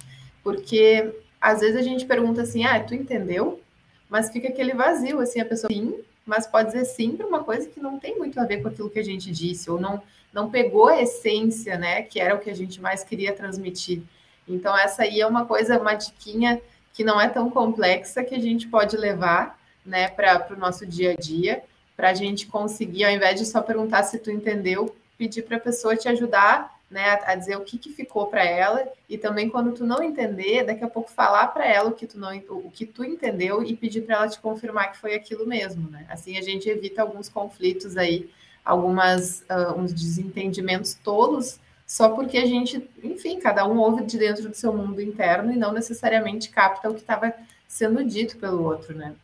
[0.45, 3.63] Porque às vezes a gente pergunta assim, ah, tu entendeu?
[4.11, 7.67] Mas fica aquele vazio, assim, a pessoa sim, mas pode dizer sim para uma coisa
[7.67, 10.03] que não tem muito a ver com aquilo que a gente disse, ou não,
[10.35, 12.03] não pegou a essência, né?
[12.03, 14.03] Que era o que a gente mais queria transmitir.
[14.47, 16.61] Então, essa aí é uma coisa, uma diquinha
[16.93, 21.13] que não é tão complexa que a gente pode levar né, para o nosso dia
[21.13, 21.63] a dia,
[21.97, 25.61] para a gente conseguir, ao invés de só perguntar se tu entendeu, pedir para a
[25.61, 29.73] pessoa te ajudar né, a, dizer o que, que ficou para ela, e também quando
[29.73, 32.87] tu não entender, daqui a pouco falar para ela o que tu não o que
[32.87, 36.07] tu entendeu e pedir para ela te confirmar que foi aquilo mesmo, né?
[36.09, 38.31] Assim a gente evita alguns conflitos aí,
[38.65, 44.49] algumas uh, uns desentendimentos tolos só porque a gente, enfim, cada um ouve de dentro
[44.49, 47.33] do seu mundo interno e não necessariamente capta o que estava
[47.69, 49.15] sendo dito pelo outro, né?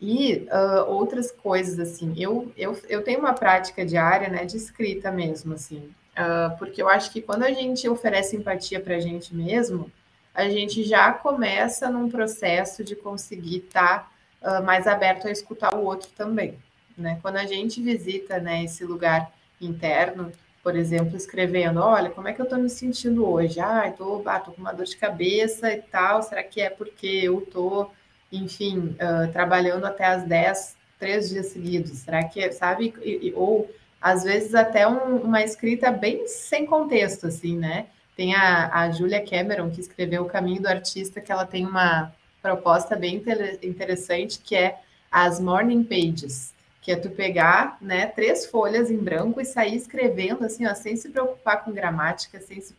[0.00, 5.12] E uh, outras coisas, assim, eu, eu, eu tenho uma prática diária, né, de escrita
[5.12, 9.34] mesmo, assim, uh, porque eu acho que quando a gente oferece empatia para a gente
[9.34, 9.92] mesmo,
[10.34, 15.74] a gente já começa num processo de conseguir estar tá, uh, mais aberto a escutar
[15.74, 16.58] o outro também,
[16.96, 17.18] né?
[17.20, 19.30] Quando a gente visita, né, esse lugar
[19.60, 20.32] interno,
[20.62, 23.60] por exemplo, escrevendo, olha, como é que eu estou me sentindo hoje?
[23.60, 27.06] Ah, estou ah, tô com uma dor de cabeça e tal, será que é porque
[27.06, 27.92] eu estou,
[28.32, 31.98] enfim, uh, trabalhando até as 10, três dias seguidos?
[31.98, 33.70] Será que, sabe, e, ou
[34.00, 37.86] às vezes até um, uma escrita bem sem contexto, assim, né?
[38.16, 42.12] Tem a, a Julia Cameron, que escreveu O Caminho do Artista, que ela tem uma
[42.42, 43.22] proposta bem
[43.62, 44.78] interessante, que é
[45.10, 50.44] as morning pages que é tu pegar, né, três folhas em branco e sair escrevendo
[50.44, 52.74] assim, ó, sem se preocupar com gramática, sem se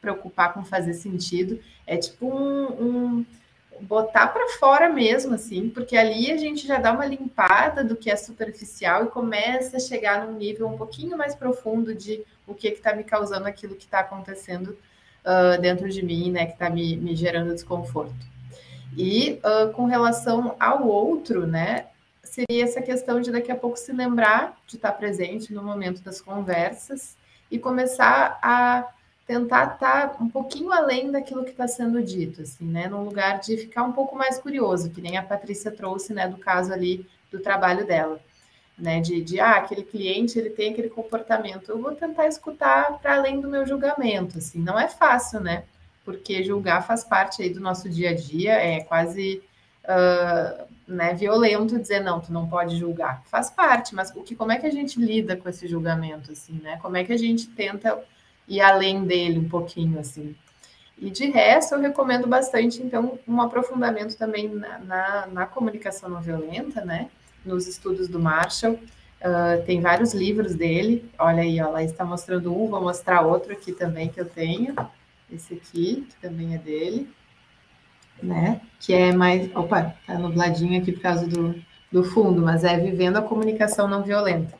[0.00, 1.58] preocupar com fazer sentido.
[1.86, 2.66] É tipo um,
[3.18, 3.26] um
[3.80, 8.10] botar para fora mesmo, assim, porque ali a gente já dá uma limpada do que
[8.10, 12.68] é superficial e começa a chegar num nível um pouquinho mais profundo de o que
[12.68, 14.76] está me causando aquilo que está acontecendo
[15.24, 18.14] uh, dentro de mim, né, que está me, me gerando desconforto.
[18.96, 21.86] E uh, com relação ao outro, né,
[22.22, 26.20] seria essa questão de daqui a pouco se lembrar de estar presente no momento das
[26.20, 27.16] conversas
[27.50, 28.88] e começar a
[29.26, 32.88] tentar estar um pouquinho além daquilo que está sendo dito, assim, né?
[32.88, 36.36] Num lugar de ficar um pouco mais curioso, que nem a Patrícia trouxe, né, do
[36.36, 38.20] caso ali do trabalho dela,
[38.78, 39.00] né?
[39.00, 41.70] De, de ah, aquele cliente ele tem aquele comportamento.
[41.70, 44.60] Eu vou tentar escutar para além do meu julgamento, assim.
[44.60, 45.64] Não é fácil, né?
[46.04, 49.42] Porque julgar faz parte aí do nosso dia a dia, é quase
[49.82, 53.24] uh, né, violento dizer não, tu não pode julgar.
[53.26, 56.60] Faz parte, mas o que, como é que a gente lida com esse julgamento, assim,
[56.62, 56.78] né?
[56.80, 58.00] Como é que a gente tenta
[58.48, 60.34] ir além dele um pouquinho, assim?
[60.98, 66.22] E de resto, eu recomendo bastante, então, um aprofundamento também na, na, na comunicação não
[66.22, 67.10] violenta, né?
[67.44, 68.74] Nos estudos do Marshall.
[68.74, 71.08] Uh, tem vários livros dele.
[71.18, 74.74] Olha aí, ela está mostrando um, vou mostrar outro aqui também que eu tenho.
[75.30, 77.08] Esse aqui, que também é dele
[78.22, 78.60] né?
[78.80, 79.54] Que é mais.
[79.54, 81.54] Opa, tá nubladinho aqui por causa do,
[81.90, 84.54] do fundo, mas é vivendo a comunicação não violenta.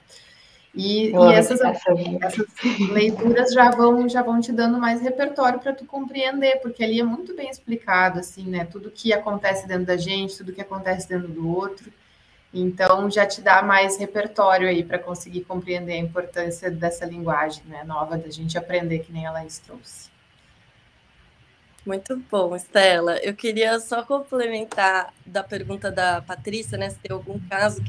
[0.76, 2.44] E, e essas, essas,
[2.90, 7.02] leituras já vão já vão te dando mais repertório para tu compreender, porque ali é
[7.02, 8.66] muito bem explicado, assim, né?
[8.66, 11.90] Tudo que acontece dentro da gente, tudo que acontece dentro do outro.
[12.52, 17.82] Então já te dá mais repertório aí para conseguir compreender a importância dessa linguagem né,
[17.82, 20.10] nova da gente aprender, que nem ela trouxe.
[21.86, 23.16] Muito bom, Estela.
[23.18, 26.90] Eu queria só complementar da pergunta da Patrícia, né?
[26.90, 27.82] Se tem algum caso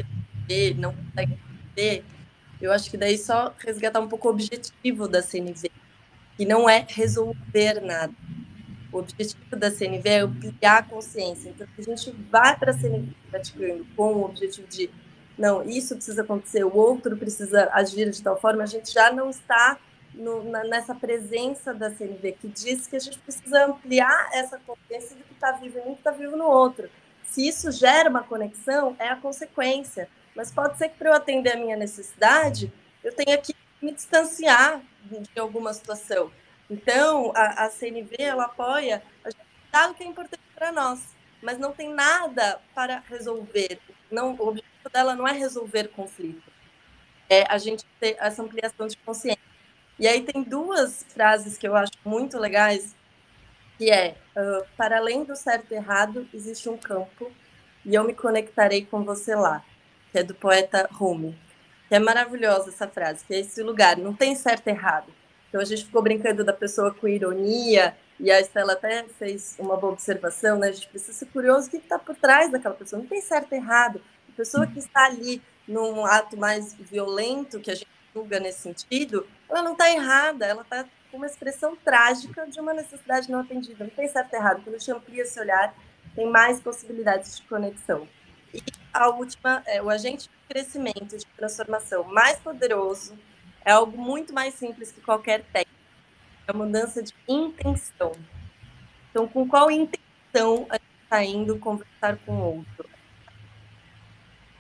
[0.48, 1.38] que não consegue
[1.76, 2.16] entender.
[2.62, 5.72] Eu acho que daí só resgatar um pouco o objetivo da CNV,
[6.36, 8.14] que não é resolver nada.
[8.91, 11.49] O objetivo da CNV é ampliar a consciência.
[11.49, 14.89] Então, a gente vai para a CNV praticando com o objetivo de
[15.38, 19.30] não, isso precisa acontecer, o outro precisa agir de tal forma, a gente já não
[19.30, 19.78] está
[20.16, 25.16] no, na, nessa presença da CNV, que diz que a gente precisa ampliar essa consciência
[25.16, 26.89] do que está vivo em um que está vivo no outro.
[27.24, 30.10] Se isso gera uma conexão, é a consequência.
[30.38, 32.72] Mas pode ser que para eu atender a minha necessidade,
[33.04, 36.32] eu tenha que me distanciar de alguma situação.
[36.70, 39.02] Então, a, a CNV, ela apoia
[39.74, 43.80] a o que é importante para nós, mas não tem nada para resolver.
[44.12, 46.52] Não, o objetivo dela não é resolver conflito,
[47.28, 49.42] é a gente ter essa ampliação de consciência.
[49.98, 52.96] E aí tem duas frases que eu acho muito legais,
[53.78, 57.32] que é, uh, para além do certo e errado, existe um campo,
[57.84, 59.64] e eu me conectarei com você lá,
[60.12, 61.38] que é do poeta Rumi.
[61.88, 65.14] Que é maravilhosa essa frase, que é esse lugar, não tem certo e errado.
[65.49, 69.78] Então a gente ficou brincando da pessoa com ironia, e a Estela até fez uma
[69.78, 70.70] boa observação, né?
[70.70, 72.99] A gente precisa ser curioso o que está por trás daquela pessoa.
[72.99, 74.01] Não tem certo e errado.
[74.28, 79.28] A pessoa que está ali num ato mais violento, que a gente julga nesse sentido,
[79.47, 83.84] ela não está errada, ela está com uma expressão trágica de uma necessidade não atendida.
[83.84, 84.64] Não tem certo e errado.
[84.64, 85.76] Quando a gente amplia esse olhar,
[86.16, 88.08] tem mais possibilidades de conexão.
[88.58, 93.18] E a última é o agente de crescimento, de transformação mais poderoso,
[93.64, 95.78] é algo muito mais simples que qualquer técnica
[96.47, 98.14] é a mudança de intenção.
[99.12, 102.89] Então, com qual intenção a gente está indo conversar com o outro?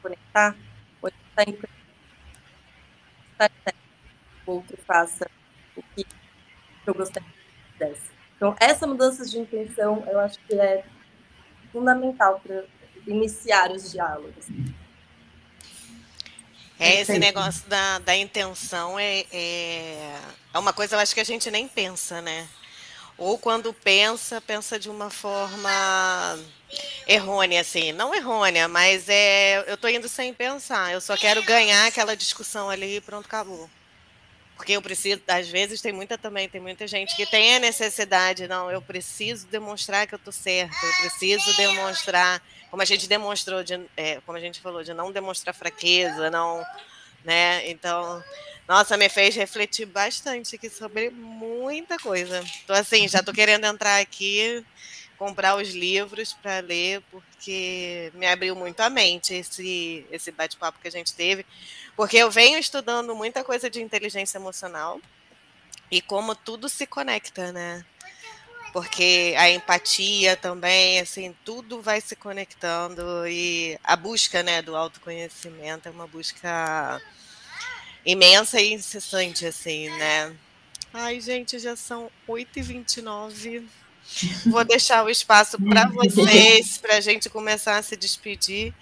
[0.01, 0.55] Conectar?
[1.01, 1.67] Ou está que
[4.45, 5.29] o outro faça
[5.75, 6.05] o que
[6.85, 8.11] eu gostaria que fizesse?
[8.35, 10.85] Então, essa mudança de intenção, eu acho que é
[11.71, 12.65] fundamental para
[13.07, 14.45] iniciar os diálogos.
[16.79, 20.19] É, esse negócio da, da intenção é, é,
[20.53, 22.47] é uma coisa, eu acho que a gente nem pensa, né?
[23.17, 26.39] Ou quando pensa, pensa de uma forma
[27.07, 27.91] errônea, assim.
[27.91, 30.93] Não errônea, mas é, eu tô indo sem pensar.
[30.93, 33.67] Eu só quero ganhar aquela discussão ali e pronto, acabou.
[34.55, 38.47] Porque eu preciso, às vezes tem muita também, tem muita gente que tem a necessidade,
[38.47, 43.63] não, eu preciso demonstrar que eu tô certo, eu preciso demonstrar, como a gente demonstrou,
[43.63, 46.63] de, é, como a gente falou, de não demonstrar fraqueza, não,
[47.23, 47.69] né?
[47.69, 48.23] Então,
[48.67, 52.43] nossa, me fez refletir bastante aqui sobre muita coisa.
[52.65, 54.65] Tô assim, já tô querendo entrar aqui,
[55.17, 60.87] comprar os livros para ler, porque me abriu muito a mente esse, esse bate-papo que
[60.87, 61.45] a gente teve.
[61.95, 64.99] Porque eu venho estudando muita coisa de inteligência emocional
[65.89, 67.85] e como tudo se conecta, né?
[68.73, 75.87] Porque a empatia também, assim, tudo vai se conectando e a busca, né, do autoconhecimento
[75.87, 77.01] é uma busca
[78.05, 80.35] imensa e incessante, assim, né?
[80.93, 83.63] Ai, gente, já são 8h29.
[84.45, 88.73] Vou deixar o espaço para vocês, para a gente começar a se despedir.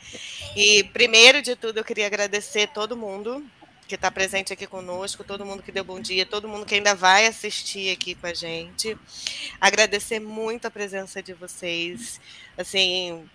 [0.55, 3.43] E, primeiro de tudo, eu queria agradecer todo mundo
[3.87, 6.95] que está presente aqui conosco, todo mundo que deu bom dia, todo mundo que ainda
[6.95, 8.97] vai assistir aqui com a gente.
[9.61, 12.19] Agradecer muito a presença de vocês.
[12.57, 13.29] Assim,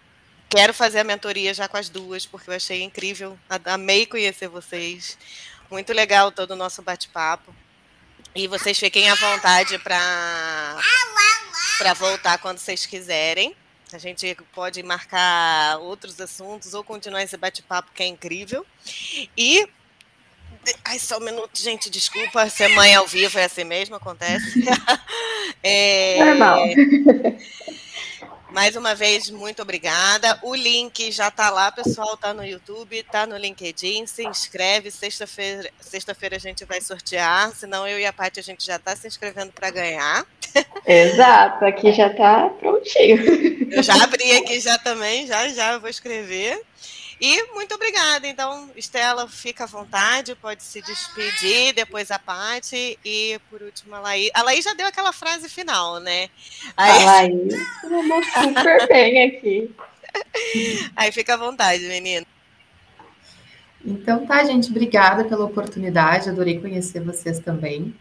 [0.49, 3.39] quero fazer a mentoria já com as duas, porque eu achei incrível.
[3.65, 5.17] Amei conhecer vocês.
[5.71, 7.55] Muito legal todo o nosso bate-papo.
[8.35, 10.77] E vocês fiquem à vontade para
[11.97, 13.55] voltar quando vocês quiserem.
[13.93, 18.65] A gente pode marcar outros assuntos ou continuar esse bate-papo que é incrível.
[19.37, 19.69] E
[20.85, 24.65] Ai, só um minuto, gente, desculpa, ser mãe ao vivo é assim mesmo, acontece.
[25.63, 26.25] é...
[26.25, 26.59] Normal.
[28.53, 30.39] Mais uma vez, muito obrigada.
[30.43, 34.07] O link já está lá, pessoal, está no YouTube, está no LinkedIn.
[34.07, 34.91] Se inscreve.
[34.91, 37.53] Sexta-feira sexta a gente vai sortear.
[37.55, 40.27] Senão eu e a Paty a gente já está se inscrevendo para ganhar.
[40.85, 43.71] Exato, aqui já está prontinho.
[43.73, 46.61] Eu já abri aqui já também, já já vou escrever.
[47.21, 48.27] E muito obrigada.
[48.27, 54.01] Então, Estela, fica à vontade, pode se despedir, depois a Paty e por último a
[54.01, 54.31] Laís.
[54.33, 56.29] A Laís já deu aquela frase final, né?
[56.77, 57.03] Aí...
[57.03, 57.55] A Laís
[57.85, 59.71] mandou super bem aqui.
[60.97, 62.27] Aí fica à vontade, menina.
[63.85, 67.95] Então tá, gente, obrigada pela oportunidade, adorei conhecer vocês também.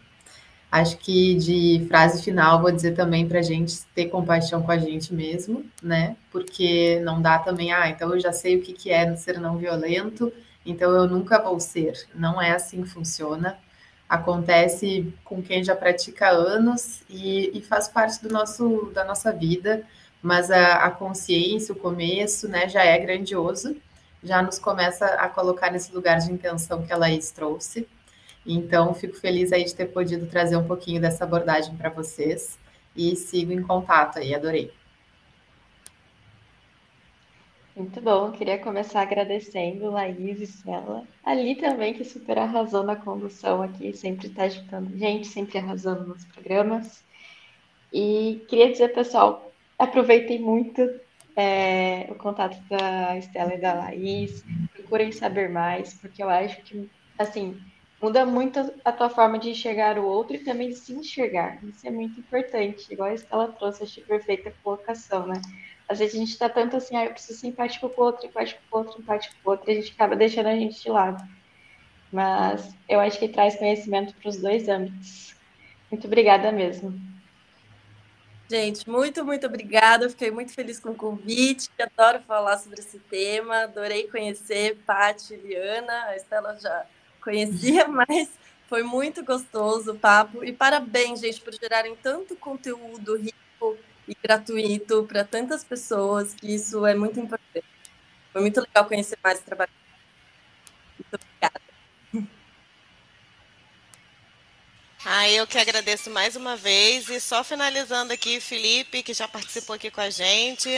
[0.70, 4.78] Acho que de frase final vou dizer também para a gente ter compaixão com a
[4.78, 6.16] gente mesmo, né?
[6.30, 9.56] Porque não dá também, ah, então eu já sei o que, que é ser não
[9.58, 10.32] violento,
[10.64, 12.06] então eu nunca vou ser.
[12.14, 13.58] Não é assim que funciona.
[14.08, 19.32] Acontece com quem já pratica há anos e, e faz parte do nosso, da nossa
[19.32, 19.82] vida,
[20.22, 23.76] mas a, a consciência, o começo, né, já é grandioso,
[24.22, 27.88] já nos começa a colocar nesse lugar de intenção que a Laís trouxe.
[28.46, 32.58] Então, fico feliz aí de ter podido trazer um pouquinho dessa abordagem para vocês
[32.96, 34.72] e sigo em contato aí, adorei.
[37.76, 41.04] Muito bom, queria começar agradecendo Laís e Stella.
[41.24, 46.24] Ali também, que super arrasou na condução aqui, sempre está ajudando gente, sempre arrasando nos
[46.26, 47.04] programas.
[47.92, 50.82] E queria dizer, pessoal, aproveitei muito
[51.36, 56.90] é, o contato da Estela e da Laís, procurem saber mais, porque eu acho que,
[57.18, 57.58] assim,
[58.00, 61.62] muda muito a tua forma de enxergar o outro e também de se enxergar.
[61.64, 65.40] Isso é muito importante, igual a Estela trouxe, achei perfeita colocação, né?
[65.88, 68.26] Às vezes a gente tá tanto assim, ah, eu preciso ser empático com o outro,
[68.26, 70.80] empático com o outro, empático com o outro, e a gente acaba deixando a gente
[70.80, 71.22] de lado.
[72.12, 75.34] Mas eu acho que traz conhecimento para os dois âmbitos.
[75.90, 76.98] Muito obrigada mesmo.
[78.48, 80.06] Gente, muito, muito obrigada.
[80.06, 81.68] Eu fiquei muito feliz com o convite.
[81.78, 83.62] Adoro falar sobre esse tema.
[83.62, 86.06] Adorei conhecer Paty Liana.
[86.06, 86.84] A Estela já
[87.20, 88.28] conhecia, mas
[88.68, 90.44] foi muito gostoso o papo.
[90.44, 96.86] E parabéns, gente, por gerarem tanto conteúdo rico e gratuito para tantas pessoas, que isso
[96.86, 97.66] é muito importante.
[98.32, 99.70] Foi muito legal conhecer mais o trabalho.
[100.98, 101.60] Muito obrigada.
[105.02, 107.08] Ah, eu que agradeço mais uma vez.
[107.08, 110.68] E só finalizando aqui, Felipe, que já participou aqui com a gente.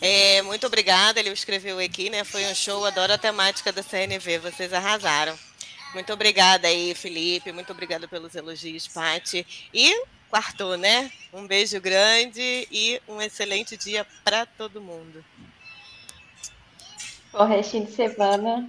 [0.00, 2.22] É, muito obrigada, ele escreveu aqui, né?
[2.24, 5.36] Foi um show, adoro a temática da CNV, vocês arrasaram.
[5.94, 7.52] Muito obrigada aí, Felipe.
[7.52, 9.46] Muito obrigada pelos elogios, Pati.
[9.72, 11.12] E quartou, né?
[11.32, 15.22] Um beijo grande e um excelente dia para todo mundo.
[17.32, 18.68] Bom restinho de semana.